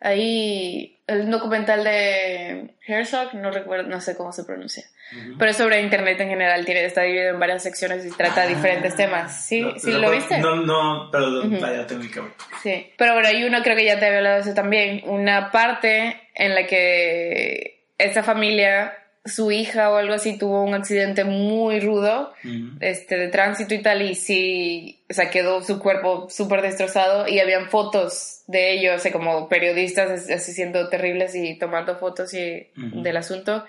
[0.00, 4.84] Ahí el documental de Herzog, no recuerdo, no sé cómo se pronuncia.
[5.12, 5.36] Ujú.
[5.38, 8.46] Pero es sobre internet en general, tiene, está dividido en varias secciones y trata Ah.
[8.46, 9.44] diferentes temas.
[9.46, 9.60] ¿Sí?
[9.60, 10.38] No, ¿Sí no, lo viste?
[10.38, 11.60] No, no, pero Ujú.
[11.60, 12.30] vaya, tengo que ver.
[12.62, 12.92] Sí.
[12.96, 16.20] Pero bueno, hay uno, creo que ya te había hablado de eso también, una parte
[16.34, 18.94] en la que esa familia,
[19.24, 22.34] su hija o algo así, tuvo un accidente muy rudo
[22.80, 27.40] este, de tránsito y tal, y sí, o sea, quedó su cuerpo súper destrozado y
[27.40, 32.68] habían fotos de ellos, o sea, como periodistas así siendo terribles y tomando fotos y,
[32.76, 33.64] del asunto.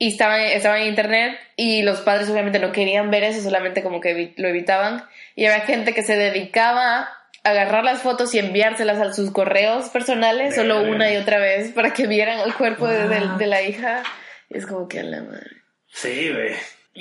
[0.00, 4.00] Y estaba, estaba en internet y los padres obviamente no querían ver eso, solamente como
[4.00, 5.04] que lo evitaban.
[5.36, 7.08] Y había gente que se dedicaba a
[7.44, 11.92] agarrar las fotos y enviárselas a sus correos personales, solo una y otra vez, para
[11.92, 13.38] que vieran el cuerpo de, de- What?
[13.38, 14.02] de la hija.
[14.50, 15.50] Es como que a la madre.
[15.86, 16.54] Sí, güey.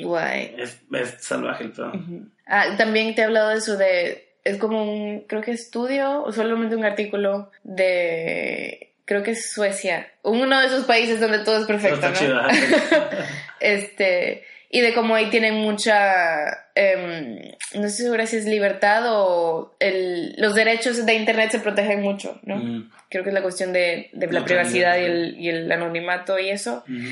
[0.04, 0.56] Guay.
[0.58, 1.92] Es, es salvaje el pedo.
[1.94, 2.30] Ujú.
[2.46, 6.32] Ah, también te he hablado de eso de, es como un, creo que estudio o
[6.32, 11.66] solamente un artículo de, creo que es Suecia, uno de esos países donde todo es
[11.66, 12.48] perfecto, ¿no?
[13.60, 17.40] Este, y de cómo ahí tienen mucha, em,
[17.74, 22.40] no estoy segura si es libertad o el, los derechos de Internet se protegen mucho,
[22.44, 22.58] ¿no?
[22.58, 22.92] Mm.
[23.10, 26.38] Creo que es la cuestión de, de la La privacidad y el, y el anonimato
[26.38, 27.08] y eso Ujú.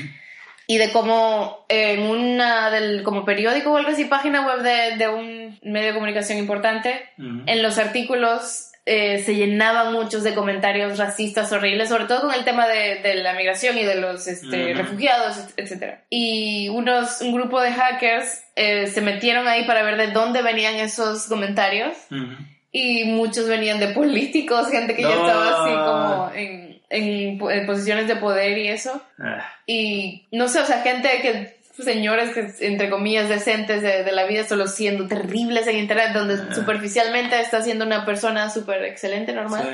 [0.66, 5.08] Y de cómo en una del como periódico o algo así, página web de, de
[5.08, 11.50] un medio de comunicación importante, en los artículos eh, se llenaban muchos de comentarios racistas
[11.50, 15.38] horribles, sobre todo con el tema de, de la migración y de los este, refugiados,
[15.56, 15.96] etc.
[16.08, 20.76] Y unos, un grupo de hackers eh, se metieron ahí para ver de dónde venían
[20.76, 21.96] esos comentarios.
[22.70, 28.08] Y muchos venían de políticos, gente que ya estaba así como en, en, en posiciones
[28.08, 29.00] de poder y eso.
[29.18, 29.46] Ah.
[29.66, 34.24] Y no sé, o sea, gente que, señores que, entre comillas, decentes de, de la
[34.26, 36.54] vida, solo siendo terribles en internet, donde Ah.
[36.54, 39.68] superficialmente está siendo una persona súper excelente, normal,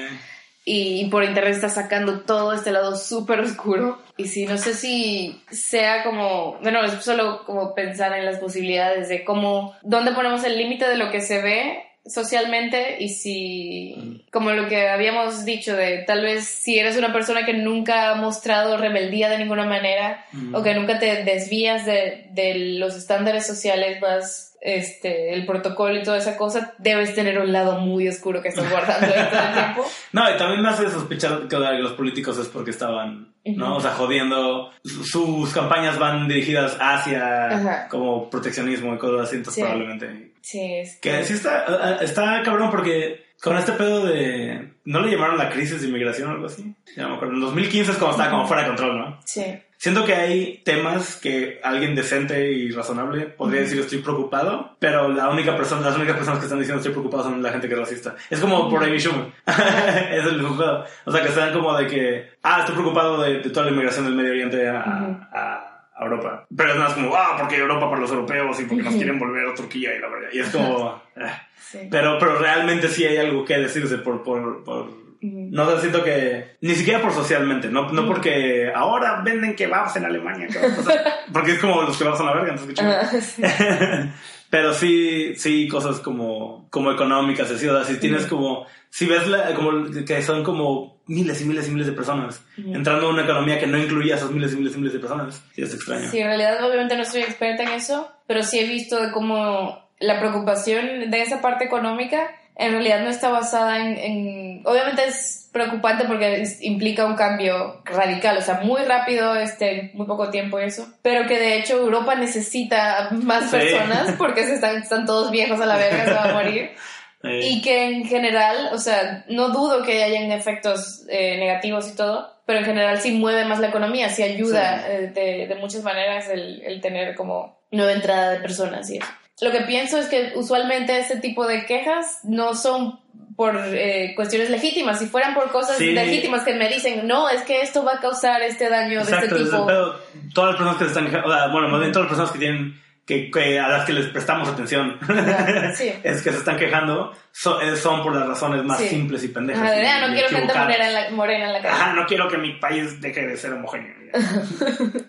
[0.65, 1.01] Sí.
[1.05, 4.01] y, por internet está sacando todo este lado súper oscuro.
[4.17, 9.09] Y sí, no sé si sea como, bueno, es solo como pensar en las posibilidades
[9.09, 14.51] de cómo, dónde ponemos el límite de lo que se ve socialmente y si, como
[14.53, 18.77] lo que habíamos dicho de tal vez si eres una persona que nunca ha mostrado
[18.77, 24.52] rebeldía de ninguna manera o que nunca te desvías de, de los estándares sociales más
[24.65, 28.71] este el protocolo y toda esa cosa debes tener un lado muy oscuro que estás
[28.71, 32.71] guardando todo el tiempo No, y también me hace sospechar que los políticos es porque
[32.71, 33.77] estaban, ¿no?
[33.77, 34.71] O sea, jodiendo.
[34.85, 39.61] Sus campañas van dirigidas hacia como proteccionismo y cosas así, entonces Sí.
[39.63, 40.33] probablemente.
[40.43, 44.71] sí es Que sí está, está cabrón porque con este pedo de...
[44.85, 46.75] ¿No le llamaron la crisis de inmigración o algo así?
[46.97, 47.35] Ya no me acuerdo.
[47.35, 49.21] En 2015 es cuando estaba como fuera de control, ¿no?
[49.25, 49.45] sí
[49.83, 55.29] Siento que hay temas que alguien decente y razonable podría decir estoy preocupado, pero la
[55.29, 57.81] única persona, las únicas personas que están diciendo estoy preocupado son la gente que es
[57.81, 58.15] racista.
[58.31, 59.33] Es como por Amy Schumer.
[59.45, 60.85] es el pedo.
[61.05, 64.05] O sea, que están como de que, ah, estoy preocupado de, de toda la inmigración
[64.05, 65.17] del Medio Oriente a, Ujú.
[65.33, 66.47] a- a Europa.
[66.57, 69.49] Pero es más como, ah, porque Europa para los europeos y porque nos quieren volver
[69.49, 70.29] a Turquía y la verdad.
[70.33, 71.43] Y es como, ah.
[71.59, 76.03] sí pero, pero realmente sí hay algo que decirse por, por, por No sé, siento
[76.03, 81.05] que ni siquiera por socialmente, no, no porque ahora venden kebabs en Alemania, o sea,
[81.33, 82.85] porque es como los kebabs son la verga, entonces.
[82.85, 83.43] Ah, sí.
[84.51, 89.27] Pero sí, sí, cosas como, como económicas, así, o sea, si tienes como, si ves
[89.29, 93.25] la, como que son como miles y miles y miles de personas entrando en una
[93.25, 95.73] economía que no incluye a esas miles y miles y miles de personas, sí es
[95.73, 96.11] extraño.
[96.11, 99.89] Sí, en realidad obviamente no soy experta en eso, pero sí he visto de cómo
[100.01, 105.49] la preocupación de esa parte económica en realidad no está basada en, en, obviamente es
[105.53, 110.65] preocupante porque implica un cambio radical, o sea, muy rápido, este, muy poco tiempo y
[110.65, 115.61] eso, pero que de hecho Europa necesita más personas porque se están, están todos viejos
[115.61, 116.71] a la verga, se van a morir.
[117.25, 122.33] Y que en general, o sea, no dudo que hayan efectos eh, negativos y todo,
[122.47, 126.29] pero en general sí mueve más la economía, sí ayuda eh, de, de, muchas maneras
[126.29, 129.07] el, el, tener como nueva entrada de personas y eso.
[129.41, 133.01] Lo que pienso es que usualmente ese tipo de quejas no son
[133.35, 134.99] por eh, cuestiones legítimas.
[134.99, 138.43] Si fueran por cosas legítimas que me dicen, no, es que esto va a causar
[138.43, 139.67] este daño Exacto, de este tipo.
[139.67, 139.99] Pero
[140.35, 142.81] todas las personas que se están quejando, bueno, más bien todas las personas que tienen
[143.07, 144.97] que, que, a las que les prestamos atención
[145.75, 145.93] sí.
[146.05, 148.89] es que se están quejando son, son por las razones más Sí.
[148.91, 149.61] simples y pendejas.
[149.65, 151.75] Ajá, y- ah, no y quiero gente morena en la, morena en la calle.
[151.75, 153.93] Ajá, no quiero que mi país deje de ser homogéneo.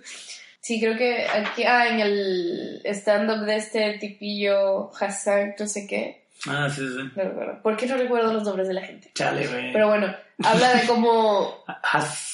[0.64, 6.24] Sí, creo que aquí, ah, en el stand-up de este tipillo Hassan, no sé qué,
[6.48, 7.10] Ah, sí, sí.
[7.16, 7.62] no recuerdo.
[7.62, 9.12] ¿Por qué no recuerdo los nombres de la gente?
[9.14, 9.72] Chale, güey.
[9.74, 11.64] Pero bueno, habla de cómo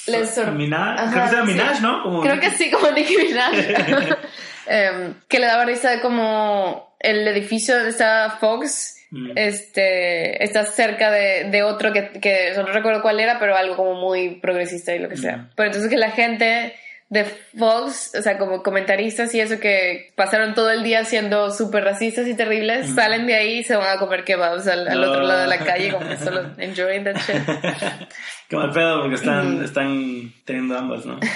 [0.08, 1.60] Les sor- Minaj, Ajá, creo que sí.
[2.04, 3.52] Como- Creo que sí, como Nicki Minaj.
[4.68, 9.32] Em, que le daba risa de como el edificio donde está Fox Mm.
[9.38, 13.96] este, está cerca de, de otro que, que no recuerdo cuál era, pero algo como
[13.96, 15.38] muy progresista y lo que sea.
[15.38, 15.50] Mm.
[15.56, 16.76] Pero entonces que la gente
[17.10, 17.26] de
[17.58, 22.28] Fox, o sea, como comentaristas y eso que pasaron todo el día siendo súper racistas
[22.28, 25.10] y terribles, salen de ahí y se van a comer kebabs al, al No.
[25.10, 27.42] otro lado de la calle, como que solo enjoying that shit.
[28.50, 31.20] Qué mal pedo porque están, están teniendo ambas, ¿no?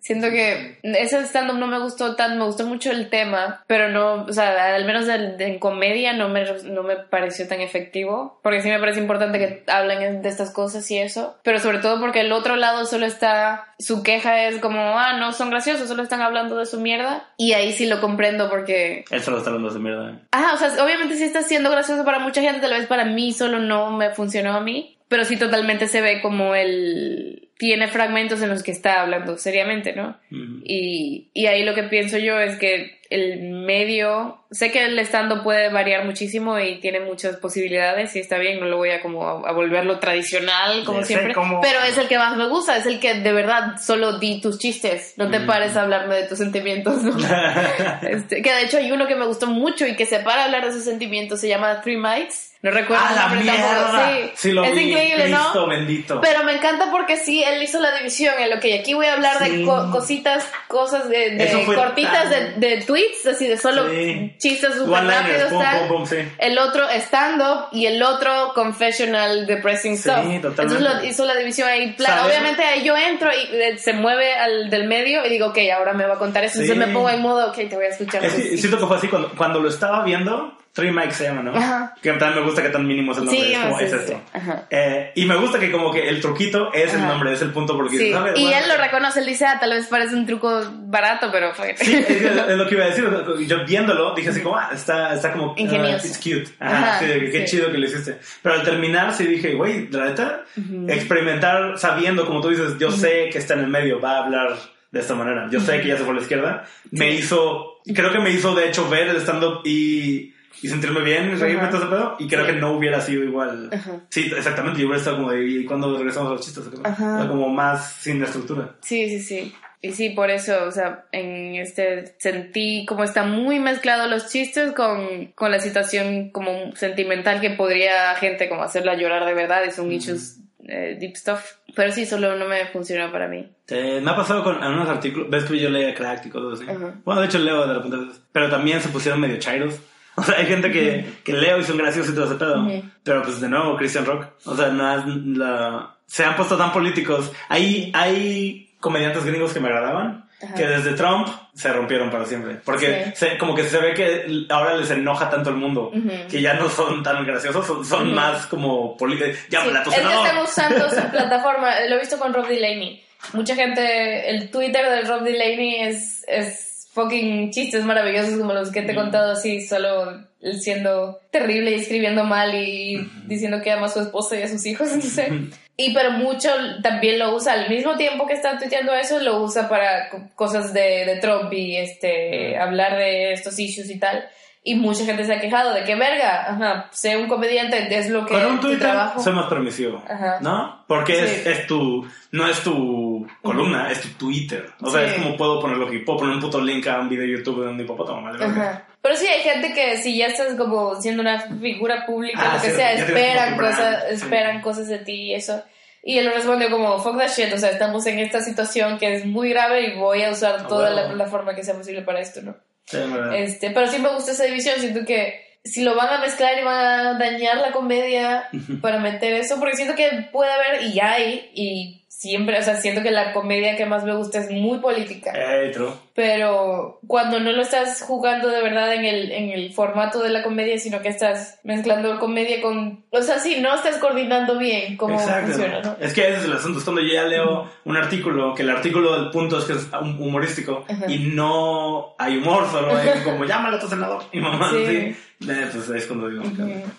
[0.00, 4.22] Siento que ese stand-up no me gustó tan, me gustó mucho el tema, pero no,
[4.24, 8.62] o sea, al menos de- en comedia no me, no me pareció tan efectivo, porque
[8.62, 12.20] sí me parece importante que hablen de estas cosas y eso, pero sobre todo porque
[12.20, 16.22] el otro lado solo está, su queja es como, ah, no son graciosos, solo están
[16.22, 19.80] hablando de su mierda, y ahí sí lo comprendo porque Él solo está hablando de
[19.80, 20.20] mierda.
[20.30, 23.32] Ah, o sea, obviamente sí está siendo gracioso para mucha gente, tal vez para mí
[23.32, 28.42] solo no me funcionó a mí, pero sí totalmente se ve como él tiene fragmentos
[28.42, 30.18] en los que está hablando seriamente, ¿no?
[30.64, 35.42] Y, y ahí lo que pienso yo es que el medio, sé que el estando
[35.42, 39.26] puede variar muchísimo y tiene muchas posibilidades y está bien, no lo voy a como
[39.26, 42.76] a, a volverlo tradicional como Ya siempre, cómo- pero es el que más me gusta,
[42.76, 45.46] es el que de verdad solo di tus chistes, no te Mm.
[45.46, 47.16] pares a hablarme de tus sentimientos, ¿no?
[48.02, 50.44] Este, que de hecho hay uno que me gustó mucho y que se para a
[50.46, 52.52] hablar de sus sentimientos, se llama Three Mics.
[52.62, 54.08] No recuerdo ¡Ah, la mierda!
[54.08, 54.90] Sí, Sí, lo es vi.
[54.90, 55.66] increíble, Cristo ¿no?
[55.68, 56.20] bendito.
[56.20, 59.12] Pero me encanta porque sí, él hizo la división en lo que aquí voy a
[59.12, 59.58] hablar Sí.
[59.58, 64.34] de co- cositas, cosas de, de cortitas tan- de, de tweets, así de solo Sí.
[64.38, 66.06] chistes súper rápidos, tal.
[66.06, 66.16] sí.
[66.38, 70.14] El otro stand-up y el otro confessional depressing Sí, stuff.
[70.16, 70.48] totalmente.
[70.48, 71.94] Entonces lo, hizo la división ahí.
[71.98, 72.24] ¿Sabes?
[72.26, 75.92] obviamente ahí yo entro y eh, se mueve al del medio y digo, ok, ahora
[75.92, 76.60] me va a contar eso.
[76.60, 78.24] Entonces me pongo en modo, ok, te voy a escuchar.
[78.24, 80.56] Es siento que fue así cuando, cuando lo estaba viendo.
[80.76, 81.56] Three Mike se llama, ¿no?
[81.56, 81.94] Ajá.
[82.02, 83.44] Que también me gusta que tan mínimo es el nombre.
[83.46, 84.12] Sí, es como, sí, es esto.
[84.12, 84.18] sí.
[84.34, 84.66] Ajá.
[84.68, 87.08] Eh, y me gusta que como que el truquito es el Ajá.
[87.08, 89.56] nombre, es el punto porque Sí, ver, y bueno, él lo reconoce, él dice, ah,
[89.58, 91.74] tal vez parece un truco barato, pero fue...
[91.78, 93.10] Sí, es, es lo que iba a decir.
[93.46, 95.52] Yo viéndolo dije así como, ah, está, está como...
[95.52, 96.06] ah, Ingenioso.
[96.06, 96.54] it's cute.
[96.60, 98.18] Ajá, Ajá, sí, de que qué chido que lo hiciste.
[98.42, 100.44] Pero al terminar sí dije, güey, la neta,
[100.88, 104.56] experimentar sabiendo, como tú dices, yo sé que está en el medio, va a hablar
[104.90, 105.48] de esta manera.
[105.50, 106.64] Yo sé que ya se fue a la izquierda.
[106.90, 111.30] Me hizo, creo que me hizo de hecho ver el stand-up y, y sentirme bien
[111.30, 112.16] y reírme todo ese pedo.
[112.18, 112.52] Y creo Sí.
[112.52, 113.70] que no hubiera sido igual.
[113.72, 114.00] Ajá.
[114.10, 114.80] Sí, exactamente.
[114.80, 116.64] Yo hubiera estado como de, ¿y cuando regresamos a los chistes?
[116.84, 117.26] Ajá.
[117.28, 118.74] Como más sin estructura.
[118.80, 119.54] Sí, sí, sí.
[119.82, 124.72] Y sí, por eso, o sea, en este sentí como está muy mezclado los chistes
[124.72, 129.70] con, con la situación como sentimental que podría gente como hacerla llorar de verdad y
[129.70, 131.40] son issues eh, deep stuff.
[131.76, 133.48] Pero sí, solo no me funcionó para mí.
[133.68, 136.70] Eh, me ha pasado con algunos artículos, ves que yo leía Cracked y cosas así.
[136.70, 136.94] Ajá.
[137.04, 137.96] Bueno, de hecho leo de repente,
[138.32, 139.78] pero también se pusieron medio chairos.
[140.18, 142.66] O sea, hay gente que, que leo y son graciosos y todo ese pedo.
[143.04, 144.26] Pero pues de nuevo, Christian Rock.
[144.46, 145.04] O sea, no
[145.36, 145.94] la...
[146.06, 147.30] se han puesto tan políticos.
[147.48, 150.24] Hay, hay comediantes gringos que me agradaban.
[150.42, 150.54] Ajá.
[150.54, 152.56] Que desde Trump se rompieron para siempre.
[152.64, 153.26] Porque Sí.
[153.26, 155.90] se- como que se ve que ahora les enoja tanto el mundo.
[155.94, 156.10] Ujú.
[156.30, 159.36] Que ya no son tan graciosos, son, son más como políticos.
[159.48, 163.02] Ya, Sí, es que están usando su plataforma, lo he visto con Rob Delaney.
[163.32, 166.65] Mucha gente, el Twitter de Rob Delaney es, es
[166.96, 170.26] fucking chistes maravillosos como los que te he contado así, solo
[170.58, 174.64] siendo terrible y escribiendo mal y diciendo que ama a su esposa y a sus
[174.66, 175.28] hijos, no sé.
[175.76, 176.48] Y pero mucho
[176.82, 180.72] también lo usa al mismo tiempo que está tuiteando eso, lo usa para co- cosas
[180.72, 184.24] de, de Trump y este, hablar de estos issues y tal.
[184.68, 188.26] Y mucha gente se ha quejado de que, verga, ajá, sé un comediante, es lo
[188.26, 189.20] que Con un Twitter trabajo.
[189.20, 190.38] soy más permisivo, Ajá.
[190.40, 190.84] ¿no?
[190.88, 191.48] Porque es, Sí.
[191.50, 194.66] es tu, no es tu columna, es tu Twitter.
[194.82, 195.14] O sea, Sí.
[195.14, 197.38] es como puedo poner lo que puedo poner un puto link a un video de
[197.38, 198.44] YouTube de un hipopótamo, ¿vale?
[198.44, 198.86] Ajá.
[199.00, 202.62] Pero sí hay gente que si ya estás como siendo una figura pública, Ah, lo
[202.62, 205.62] que sí, sea, esperan cosas, esperan cosas de ti y eso.
[206.02, 209.24] Y él respondió como, fuck that shit, o sea, estamos en esta situación que es
[209.24, 211.08] muy grave y voy a usar toda bueno.
[211.10, 212.56] la, la forma que sea posible para esto, ¿no?
[212.86, 212.98] Sí.
[213.34, 216.64] Este, pero sí me gusta esa división, siento que si lo van a mezclar y
[216.64, 218.48] van a dañar la comedia
[218.80, 223.02] para meter eso, porque siento que puede haber y hay, y siempre, o sea, siento
[223.02, 225.90] que la comedia que más me gusta es muy política, Eh, true.
[226.14, 230.42] pero cuando no lo estás jugando de verdad en el, en el formato de la
[230.42, 235.14] comedia, sino que estás mezclando comedia con, o sea, sí, no estás coordinando bien cómo
[235.20, 235.48] Exacto.
[235.52, 235.96] funciona, ¿no?
[236.00, 236.78] Es que ese es el asunto.
[236.78, 239.86] Es cuando yo ya leo un artículo, que el artículo del punto es que es
[239.92, 241.04] hum- humorístico Ajá.
[241.08, 244.86] y no hay humor, solo hay como llámale a tu senador y mamá, Sí.
[244.86, 245.16] sí.
[245.50, 246.42] Eh, pues es cuando digo.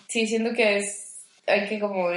[0.07, 1.07] Sí, siento que es
[1.47, 2.09] hay que como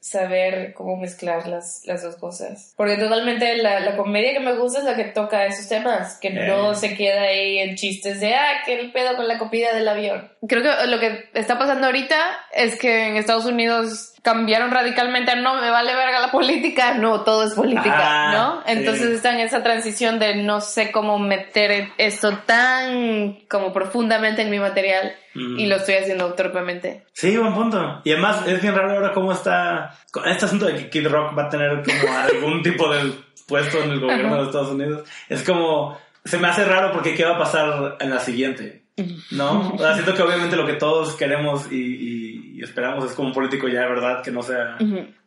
[0.00, 2.74] saber cómo mezclar las, las dos cosas.
[2.76, 6.30] Porque totalmente la, la comedia que me gusta es la que toca esos temas, que
[6.30, 6.74] no Eh.
[6.74, 10.30] se queda ahí en chistes de, ah, que el pedo con la copia del avión.
[10.48, 12.16] Creo que lo que está pasando ahorita
[12.52, 17.20] es que en Estados Unidos cambiaron radicalmente a no me vale verga la política, no,
[17.20, 18.56] todo es política, Ah, ¿no?
[18.66, 18.72] sí.
[18.72, 24.50] Entonces está en esa transición de no sé cómo meter esto tan como profundamente en
[24.50, 25.58] mi material Mm.
[25.60, 27.04] y lo estoy haciendo torpemente.
[27.12, 28.00] Sí, buen punto.
[28.04, 31.36] Y además es bien raro ahora cómo está con este asunto de que Kid Rock
[31.38, 33.12] va a tener como algún tipo de
[33.46, 34.36] puesto en el gobierno Ajá.
[34.38, 35.06] de Estados Unidos.
[35.28, 38.82] Es como, se me hace raro porque qué va a pasar en la siguiente.
[39.30, 39.72] ¿No?
[39.74, 43.28] O sea, siento que obviamente lo que todos queremos y, y- y esperamos es como
[43.28, 44.78] un político ya de verdad que no sea...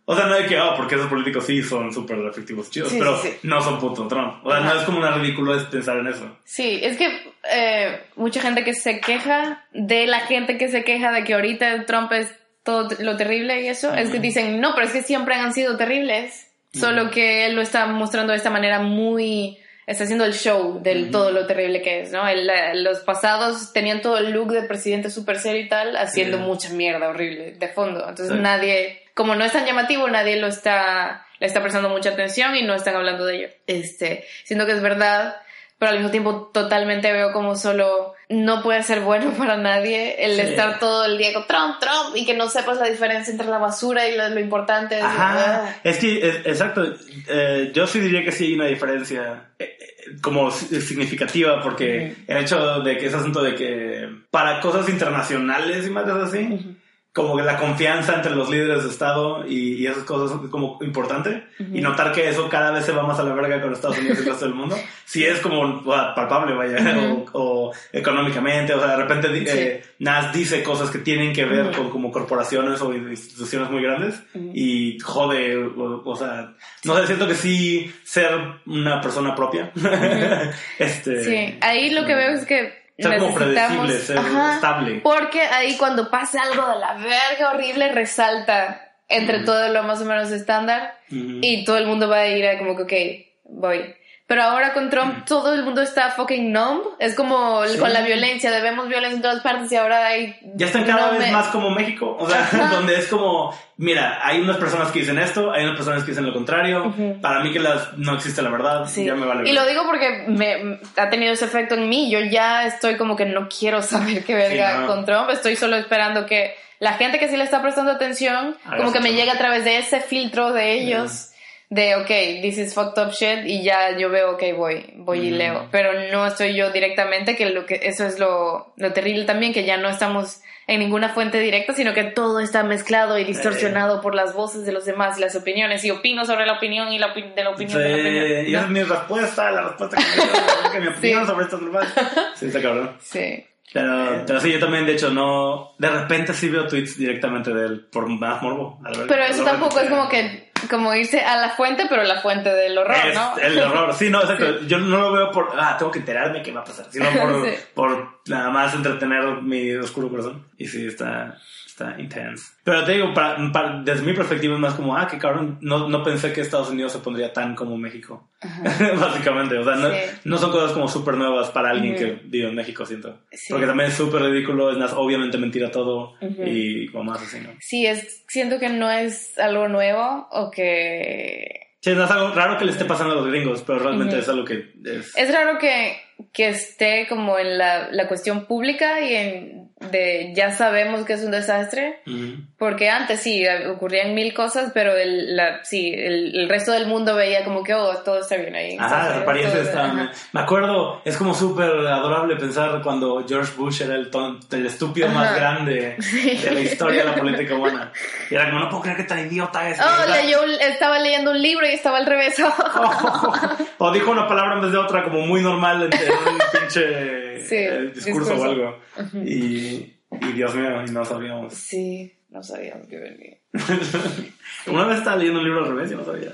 [0.05, 2.97] O sea, no hay que, oh, porque esos políticos sí son súper efectivos, chidos, Sí,
[2.97, 3.37] pero sí, sí.
[3.43, 4.43] no son puto Trump.
[4.43, 6.35] O sea, no es como una ridiculez pensar en eso.
[6.45, 11.11] Sí, es que eh, mucha gente que se queja de la gente que se queja
[11.11, 14.87] de que ahorita Trump es todo lo terrible y eso, es que dicen, no, pero
[14.87, 18.79] es que siempre han sido terribles, solo que él lo está mostrando de esta manera
[18.79, 19.59] muy...
[19.89, 22.27] Está haciendo el show del todo lo terrible que es, ¿no?
[22.27, 22.47] El-
[22.83, 27.09] los pasados tenían todo el look de presidente super serio y tal, haciendo mucha mierda
[27.09, 28.01] horrible de fondo.
[28.07, 28.39] Entonces Sí.
[28.39, 32.61] nadie, como no es tan llamativo, nadie lo está, le está prestando mucha atención y
[32.61, 33.47] no están hablando de ello.
[33.65, 35.37] Este, siento que es verdad,
[35.79, 40.35] pero al mismo tiempo totalmente veo como solo no puede ser bueno para nadie el
[40.35, 40.41] Sí.
[40.41, 43.57] estar todo el día con Trump, Trump y que no sepas la diferencia entre la
[43.57, 44.97] basura y lo, lo importante.
[44.99, 46.83] Es, Ajá, es que, es- exacto,
[47.27, 49.87] eh, yo sí diría que sí hay una diferencia eh, eh,
[50.21, 55.87] como si- significativa, porque el hecho de que ese asunto de que para cosas internacionales
[55.87, 56.77] y más cosas así,
[57.19, 60.77] como que la confianza entre los líderes de Estado y, y esas cosas es como
[60.81, 63.97] importante, y notar que eso cada vez se va más a la verga con Estados
[63.97, 67.25] Unidos y el resto del mundo, sí es como o sea, palpable, vaya, Ujú.
[67.33, 69.43] o, o económicamente, o sea, de repente Sí.
[69.49, 71.73] eh, Nas dice cosas que tienen que ver Ujú.
[71.77, 76.53] con como corporaciones o instituciones muy grandes y jode, o, o sea,
[76.85, 78.29] no sé, siento que sí ser
[78.65, 79.71] una persona propia.
[80.79, 84.99] este, Sí, ahí lo que veo es que Ser como predecible, ser Ajá, estable.
[85.01, 90.05] porque ahí cuando pasa algo de la verga horrible resalta entre todo lo más o
[90.05, 93.95] menos estándar y todo el mundo va a ir a como que ok, voy.
[94.29, 96.81] Pero ahora con Trump todo el mundo está fucking numb.
[96.99, 97.79] Es como Sí.
[97.79, 100.37] con la violencia, debemos violencia en todas partes y ahora hay...
[100.53, 102.67] Ya están cada vez más como México, o sea, Ajá.
[102.75, 106.27] donde es como, mira, hay unas personas que dicen esto, hay unas personas que dicen
[106.27, 109.03] lo contrario, para mí que las, no existe la verdad, Sí.
[109.03, 109.49] ya me vale.
[109.49, 112.11] Y lo digo porque me, ha tenido ese efecto en mí.
[112.11, 114.87] Yo ya estoy como que no quiero saber qué verga Sí, no.
[114.87, 115.31] con Trump.
[115.31, 118.99] Estoy solo esperando que la gente que sí le está prestando atención, Haga como que
[118.99, 121.28] me llegue a través de ese filtro de ellos.
[121.71, 122.07] De, ok,
[122.41, 125.35] this is fucked up shit, y ya yo veo, ok, voy, voy y Mm.
[125.35, 125.67] leo.
[125.71, 129.63] Pero no estoy yo directamente, que, lo que eso es lo, lo terrible también, que
[129.65, 134.13] ya no estamos en ninguna fuente directa, sino que todo está mezclado y distorsionado por
[134.15, 135.83] las voces de los demás y las opiniones.
[135.85, 138.47] Y opino sobre la opinión y la opi- de la opinión de la Sí, opinión.
[138.47, 141.61] y esa es mi respuesta, la respuesta que me dio, que mi opinión sobre estos
[141.61, 141.89] lugares.
[142.35, 142.95] Sí, está cabrón.
[142.99, 143.45] Sí.
[143.71, 145.73] Pero, pero sí, yo también, de hecho, no.
[145.77, 148.79] De repente sí veo tweets directamente de él por más morbo.
[149.07, 152.77] Pero eso tampoco es como que como irse a la fuente, pero la fuente del
[152.77, 153.37] horror, Es ¿no?
[153.37, 153.93] el horror.
[153.93, 154.61] Sí, no, exacto.
[154.67, 155.49] Yo no lo veo por.
[155.57, 156.85] Ah, tengo que enterarme qué va a pasar.
[156.89, 157.55] Sino por, Sí.
[157.73, 160.45] por nada más entretener mi oscuro corazón.
[160.57, 161.37] Y sí, está.
[161.79, 162.43] Está intense.
[162.63, 165.87] Pero te digo, para, para- desde mi perspectiva es más como, ah, qué cabrón, no,
[165.87, 168.29] no pensé que Estados Unidos se pondría tan como México.
[168.99, 169.97] Básicamente, o sea, no, Sí.
[170.25, 172.03] no son cosas como súper nuevas para alguien Ujú.
[172.03, 173.19] que vive en México, siento.
[173.31, 173.51] Sí.
[173.53, 176.43] Porque también es súper ridículo, es más, obviamente mentira todo Ujú.
[176.45, 177.49] y como más así, ¿no?
[177.59, 182.57] Sí, es, siento que no es algo nuevo o que Sí, no es algo raro
[182.57, 185.15] que le esté pasando a los gringos, pero realmente es algo que es...
[185.15, 185.95] Es raro que,
[186.33, 191.23] que esté como en la, la cuestión pública y en de ya sabemos que es
[191.23, 192.41] un desastre, Ujú.
[192.57, 197.15] porque antes sí ocurrían mil cosas, pero el, la, sí, el, el resto del mundo
[197.15, 198.75] veía como que oh, todo está bien ahí.
[198.77, 200.11] Ajá, las apariencias ajá.
[200.33, 205.07] Me acuerdo, es como súper adorable pensar cuando George Bush era el, ton- el estúpido
[205.09, 205.35] más Ajá.
[205.37, 207.91] grande de la historia de la política humana.
[208.29, 209.79] Y era como, no puedo creer que tan idiota es.
[209.79, 212.35] Oh, leyó, estaba leyendo un libro y estaba al revés.
[213.77, 217.28] o dijo una palabra en vez de otra como muy normal en, en un pinche
[217.41, 218.41] Sí, eh, discurso, discurso.
[218.41, 218.79] o algo.
[219.25, 221.53] y, y Dios mío, y no sabíamos.
[221.53, 223.37] sí, no sabíamos que venía.
[224.67, 226.33] Una vez estaba leyendo un libro al revés y no sabía.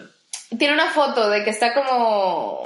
[0.57, 2.63] Tiene una foto de que está como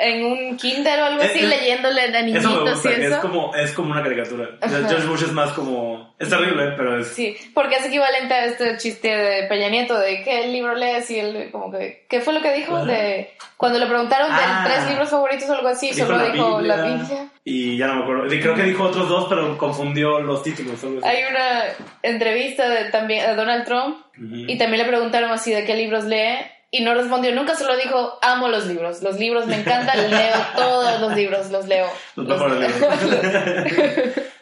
[0.00, 3.02] en un kinder o algo así, Eh, eh, leyéndole a Eso me niñitos gusta, y
[3.02, 3.14] eso.
[3.14, 4.48] es como, es como una caricatura.
[4.60, 4.88] Ajá.
[4.88, 6.14] George Bush es más como...
[6.18, 7.08] Es terrible, pero es...
[7.08, 11.18] Sí, porque es equivalente a este chiste de Peña Nieto de qué libro lees y
[11.18, 12.76] él como que ¿qué fue lo que dijo?
[12.76, 12.84] Ajá.
[12.86, 14.64] De cuando le preguntaron Ah.
[14.64, 17.28] de tres libros favoritos o algo así, Dijo solo la dijo Biblia, la Biblia.
[17.44, 18.22] Y ya no me acuerdo.
[18.28, 20.82] Creo que dijo otros dos, pero confundió los títulos.
[20.84, 21.08] algo así.
[21.08, 21.62] Hay una
[22.02, 24.34] entrevista de también a Donald Trump Ujú.
[24.48, 26.38] y también le preguntaron así de qué libros lee
[26.72, 31.00] y no respondió nunca, solo dijo amo los libros, los libros me encantan, leo todos
[31.00, 31.86] los libros, los leo.
[32.16, 32.98] Los Los- mejores libros.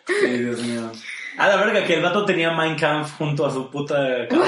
[0.06, 0.90] sí, Dios mío.
[1.38, 3.96] A la verga, que el vato tenía Mein Kampf junto a su puta
[4.28, 4.44] cama.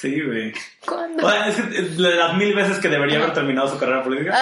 [0.00, 0.52] Sí, güey.
[0.84, 1.26] ¿Cuándo?
[1.26, 4.38] O sea, es que las mil veces que debería haber terminado su carrera política,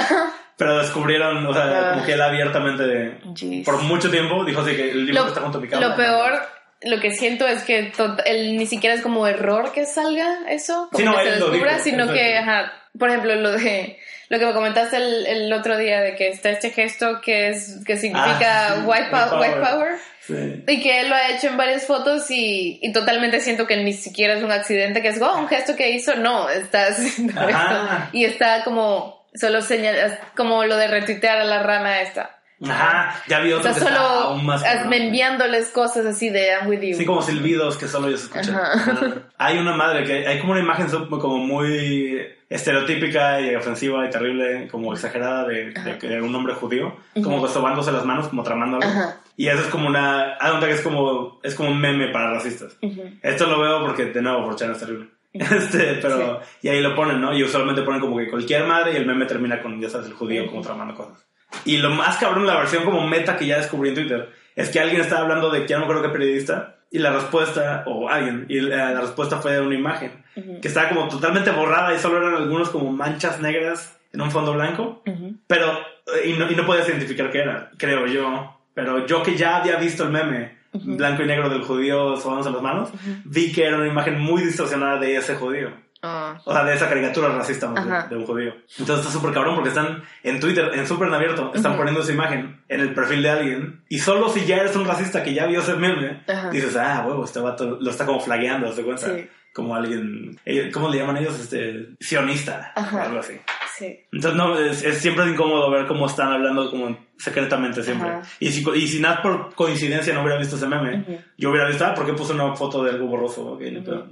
[0.57, 3.64] pero descubrieron, o sea, como que él abiertamente, Jeez.
[3.64, 5.87] por mucho tiempo, dijo así que el libro lo, que está junto a mi cama.
[5.89, 6.43] lo peor,
[6.85, 7.93] lo que siento es que
[8.24, 11.78] el, ni siquiera es como error que salga eso, como Sí, no, que se descubra,
[11.78, 16.01] sino que, ajá, por ejemplo, lo de lo que me comentaste el, el otro día
[16.01, 19.61] de que está este gesto que es que significa Ah, sí, white, pow- white white
[19.70, 19.93] power.
[20.20, 20.64] Sí.
[20.68, 23.93] Y que él lo ha hecho en varias fotos y, y totalmente siento que ni
[23.93, 26.14] siquiera es un accidente, que es oh, un gesto que hizo.
[26.14, 27.89] No, está haciendo esto.
[28.12, 32.39] Y está como, solo señala, como lo de retuitear a la rana esta.
[32.70, 34.62] Ajá, ya vi otro Está que está solo aún más.
[34.64, 36.96] enviándoles cosas así de I'm with you.
[36.96, 38.54] Sí, como silbidos que solo ellos escuchan.
[38.54, 38.72] Ajá.
[38.74, 39.14] Ajá.
[39.38, 44.68] Hay una madre que hay como una imagen como muy estereotípica y ofensiva y terrible,
[44.70, 48.88] como exagerada de, de, que un hombre judío, como sobándose las manos, como tramando algo.
[48.88, 49.20] Ajá.
[49.36, 50.36] Y eso es como una.
[50.60, 52.76] De que es como, es como un meme para racistas.
[52.82, 53.02] Ujú.
[53.22, 55.08] Esto lo veo porque, de nuevo, por es terrible.
[55.32, 57.34] Este, pero, y ahí lo ponen, ¿no?
[57.34, 60.12] Y usualmente ponen como que cualquier madre y el meme termina con, ya sabes, el
[60.12, 61.24] judío como tramando cosas.
[61.64, 64.80] Y lo más cabrón, la versión como meta que ya descubrí en Twitter, es que
[64.80, 68.61] alguien estaba hablando de, ya no acuerdo qué periodista, y la respuesta, o alguien, y
[68.61, 72.70] la, la respuesta fue una imagen, que estaba como totalmente borrada y solo eran algunos
[72.70, 75.36] como manchas negras en un fondo blanco, Ujú.
[75.46, 75.72] pero,
[76.14, 78.59] eh, y no, y no podías identificar qué era, creo yo.
[78.74, 82.62] Pero yo que ya había visto el meme blanco y negro del judío sobándose las
[82.62, 82.90] manos,
[83.24, 85.70] vi que era una imagen muy distorsionada de ese judío.
[86.03, 86.40] Ah.
[86.44, 88.09] O sea, de esa caricatura racista Ajá.
[88.09, 88.53] de un judío.
[88.78, 91.78] Entonces está súper cabrón porque están en Twitter, en súper en abierto, están Ujú.
[91.78, 93.82] poniendo esa imagen en el perfil de alguien.
[93.88, 96.50] Y solo si ya eres un racista que ya vio ese meme, Ajá.
[96.50, 99.14] dices, ah, huevo, este vato lo está como flagueando, ¿se cuenta?
[99.14, 99.28] Sí.
[99.55, 100.40] Como alguien,
[100.72, 101.38] ¿cómo le llaman ellos?
[101.38, 102.96] Este, sionista, Ajá.
[102.96, 103.34] o algo así.
[103.78, 104.00] Sí.
[104.11, 108.09] Entonces, no, es, es siempre incómodo ver cómo están hablando como secretamente siempre.
[108.09, 108.22] Ajá.
[108.40, 111.84] Y si, y si nada por coincidencia no hubiera visto ese meme, yo hubiera visto,
[111.84, 113.53] ah, ¿por qué puso una foto de algo borroso?
[113.53, 114.07] Ok, no.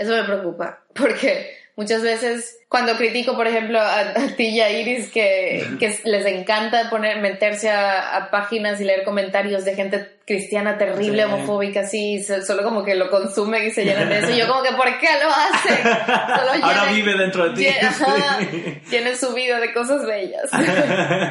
[0.00, 4.70] Eso me preocupa, porque muchas veces cuando critico, por ejemplo, a, a ti y a
[4.70, 10.08] Iris, que, que les encanta poner, meterse a, a páginas y leer comentarios de gente
[10.24, 11.28] cristiana terrible, Sí.
[11.32, 14.30] homofóbica, así, solo como que lo consumen y se llenan de eso.
[14.30, 15.82] Y yo como que, ¿por qué lo hacen?
[15.82, 17.64] Solo Ahora llenen- vive dentro de ti.
[17.66, 18.80] Lle- ajá, Sí.
[18.90, 20.48] llenen su vida de cosas bellas.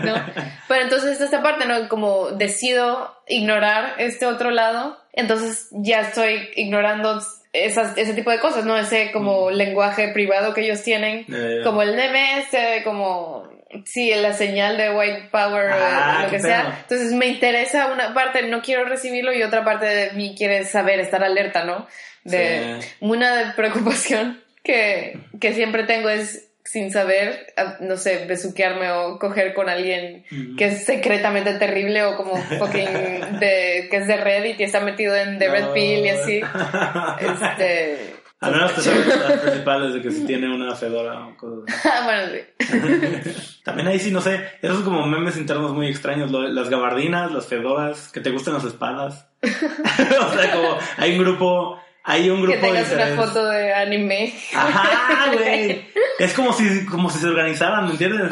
[0.04, 0.16] ¿no?
[0.68, 1.88] Pero entonces esta parte, ¿no?
[1.88, 7.22] Como decido ignorar este otro lado, entonces ya estoy ignorando
[7.54, 8.78] esas, ese tipo de cosas, ¿no?
[8.78, 11.64] Ese como lenguaje privado que ellos tienen, Mm.
[11.64, 13.50] Como el este, como,
[13.86, 16.80] sí, la señal de white power, Ah, lo que sea.
[16.84, 21.00] Entonces me interesa una parte, no quiero recibirlo y otra parte de mí quiere saber,
[21.00, 21.88] estar alerta, ¿no?
[22.24, 22.88] De Sí.
[23.00, 29.56] una preocupación que, que siempre tengo es sin saber, a- no sé, besuquearme o coger
[29.56, 30.24] con alguien
[30.56, 35.16] que es secretamente terrible o como fucking de, que es de Reddit y está metido
[35.16, 35.72] en The Red.
[35.74, 36.42] Pill y así.
[37.20, 38.16] Este...
[38.42, 41.90] Al menos te sabes las principales de que si tiene una fedora o cosas así.
[41.92, 43.60] Ah, bueno, sí.
[43.66, 47.48] También ahí sí, no sé, esos como memes internos muy extraños, lo- las gabardinas, las
[47.48, 49.28] fedoras, que te gustan las espadas.
[49.44, 53.26] o sea, como hay un grupo, hay un Que grupo de tengas una interés.
[53.26, 54.34] foto de anime.
[54.56, 55.86] Ajá, güey.
[56.20, 58.32] Es como si, como si se organizaran, ¿me entiendes?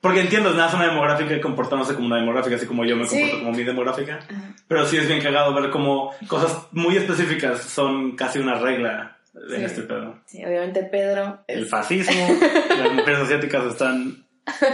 [0.00, 3.18] Porque entiendo, nada, es una demográfica comportándose como una demográfica, así como yo me Sí.
[3.20, 4.18] comporto como mi demográfica.
[4.68, 9.58] Pero sí es bien cagado ver como cosas muy específicas son casi una regla en
[9.60, 9.64] Sí.
[9.64, 10.20] este pedo.
[10.26, 12.26] Sí, obviamente Pedro El es fascismo,
[12.78, 14.26] las mujeres asiáticas están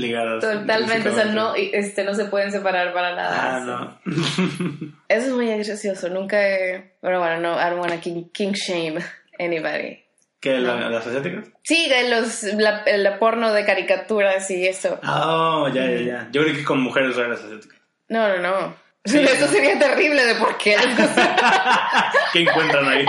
[0.00, 0.40] ligadas.
[0.40, 3.56] totalmente, o sea, no, este, no se pueden separar para nada.
[3.56, 4.10] Ah, sí.
[4.10, 4.96] no.
[5.08, 6.94] Eso es muy gracioso, nunca he...
[7.02, 8.98] Bueno, bueno, no, I don't wanna king, king shame
[9.38, 10.02] anybody.
[10.40, 11.46] ¿Qué, la- las asiáticas?
[11.62, 15.00] Sí, de los, la, el porno de caricaturas y eso.
[15.02, 16.28] Oh, ya, ya, ya.
[16.30, 17.78] Yo creo que con mujeres reales asiáticas.
[18.08, 18.76] No, no, no.
[19.04, 20.76] Sí, eso sería terrible de por qué.
[22.32, 23.06] ¿Qué encuentran ahí?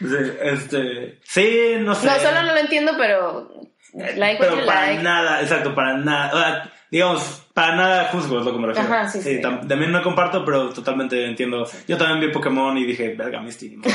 [0.00, 2.06] sí, este, sí, no sé.
[2.06, 3.50] no, solo no lo entiendo, pero...
[3.94, 5.02] Like Pero para like.
[5.02, 6.32] nada, exacto, para nada.
[6.34, 8.88] O sea, digamos, para nada juzgo es lo que me refiero.
[8.92, 9.40] Ajá, sí, sí.
[9.42, 11.68] tam- También no comparto, pero totalmente entiendo.
[11.86, 13.76] Yo también vi Pokémon y dije, verga, Misty.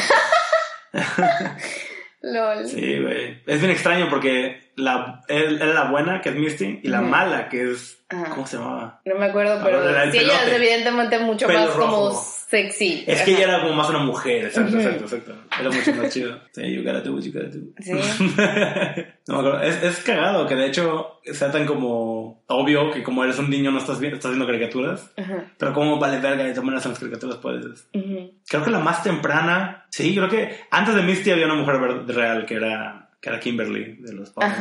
[2.22, 2.68] Lol.
[2.68, 3.42] Sí, güey.
[3.46, 7.72] Es bien extraño porque la, era la buena, que es Misty, y la mala, que
[7.72, 8.00] es.
[8.10, 8.30] Ajá.
[8.34, 9.02] ¿Cómo se llamaba?
[9.06, 12.10] No me acuerdo, pero sí, ella es evidentemente mucho Pelo más como.
[12.50, 13.04] Sexy.
[13.08, 13.42] Es que Ajá.
[13.44, 15.34] ella era como más una mujer, exacto, exacto, exacto.
[15.60, 16.40] Era mucho más chido.
[16.52, 17.60] Sí, you gotta do what you gotta do.
[17.80, 17.92] Sí.
[19.28, 19.62] no me acuerdo.
[19.62, 23.72] Es, es cagado que de hecho sea tan como obvio que como eres un niño
[23.72, 25.12] no estás, vi- estás viendo caricaturas.
[25.18, 25.46] Ajá.
[25.58, 27.88] Pero como vale verga de todas las caricaturas puedes.
[27.94, 28.34] Ujú.
[28.48, 31.76] Creo que la más temprana, sí, creo que antes de Misty había una mujer
[32.08, 34.52] real que era, que era Kimberly de los Power.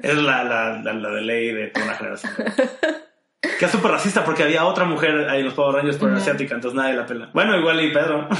[0.00, 2.32] Es la, la, la, la de ley de toda una generación.
[3.58, 6.20] Que es súper racista porque había otra mujer ahí en los Power Rangers, pero era
[6.20, 7.30] asiática, entonces nadie la pela.
[7.32, 8.28] Bueno, igual y Pedro.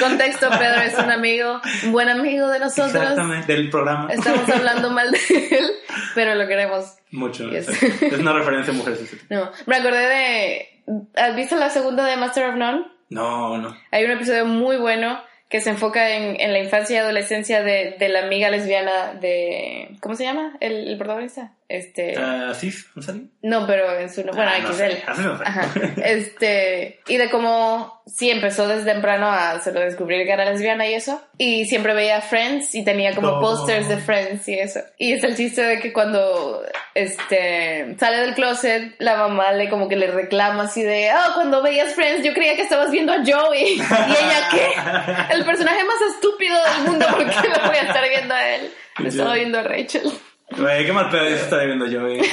[0.00, 2.94] Contexto, Pedro es un amigo, un buen amigo de nosotros.
[2.94, 4.08] Exactamente, del programa.
[4.12, 5.18] Estamos hablando mal de
[5.50, 5.70] él,
[6.14, 6.96] pero lo queremos.
[7.10, 7.48] Mucho.
[7.50, 7.68] Yes.
[7.68, 9.16] Es una referencia a mujeres.
[9.30, 10.82] No, me acordé de...
[11.16, 12.86] ¿Has visto la segunda de Master of None?
[13.10, 13.76] No, no.
[13.90, 17.96] Hay un episodio muy bueno que se enfoca en, en la infancia y adolescencia de,
[17.98, 19.96] de la amiga lesbiana de...
[20.00, 21.52] ¿Cómo se llama el, el protagonista?
[21.68, 22.14] Este...
[22.54, 22.86] ¿Sis?
[22.94, 23.22] ¿No sale?
[23.42, 24.22] No, pero en su...
[24.22, 24.76] Bueno, Ah, no XL.
[24.76, 25.02] sé.
[25.06, 25.44] Así no sé.
[25.46, 25.70] Ajá.
[26.04, 30.94] Este, y de cómo sí empezó desde temprano a solo descubrir que era lesbiana y
[30.94, 31.20] eso.
[31.38, 33.40] Y siempre veía Friends y tenía como Oh.
[33.40, 34.80] posters de Friends y eso.
[34.96, 36.62] Y es el chiste de que cuando
[36.94, 41.62] este sale del closet, la mamá le como que le reclama así de, oh, cuando
[41.62, 43.74] veías Friends yo creía que estabas viendo a Joey.
[43.80, 45.34] Y ella, ¿qué?
[45.34, 48.70] El personaje más estúpido del mundo, ¿por qué lo voy a estar viendo a él?
[48.98, 50.10] Me estaba viendo a Rachel.
[50.50, 52.20] Güey, qué mal pedo eso estaría viendo yo, güey.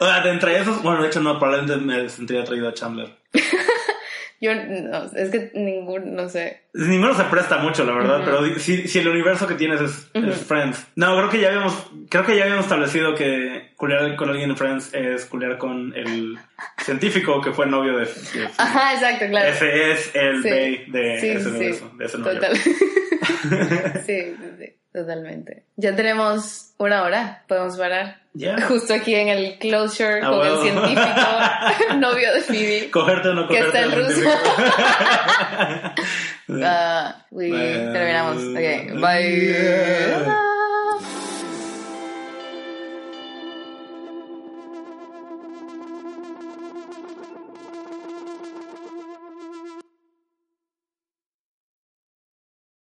[0.00, 3.08] O sea, de entre esos, bueno, de hecho no, probablemente me sentiría atraído a Chandler.
[4.40, 6.62] Yo, no, es que ningún, no sé.
[6.74, 8.24] Ninguno se presta mucho, la verdad, Ujú.
[8.24, 10.30] pero di- si, si el universo que tienes es, Ujú.
[10.30, 10.88] es Friends.
[10.96, 14.56] No, creo que ya habíamos, creo que ya habíamos establecido que culiar con alguien en
[14.56, 16.36] Friends es culiar con el
[16.78, 19.48] científico que fue novio de, de- Ajá, exacto, claro.
[19.52, 20.50] Ese es el Sí.
[20.50, 22.56] Bay de Sí, ese sí, universo, de ese Nueva Total.
[22.56, 22.74] Sí,
[24.04, 25.64] sí, sí, totalmente.
[25.76, 28.20] Ya tenemos una hora, podemos parar.
[28.34, 28.60] Ya.
[28.62, 32.90] Justo aquí en el closure Ah, con el científico, novio de Phoebe.
[32.90, 33.78] Cogerte o no Que cogerte.
[33.78, 34.30] está en ruso.
[36.64, 38.36] Ah, we terminamos.
[38.36, 40.51] Ok, bye.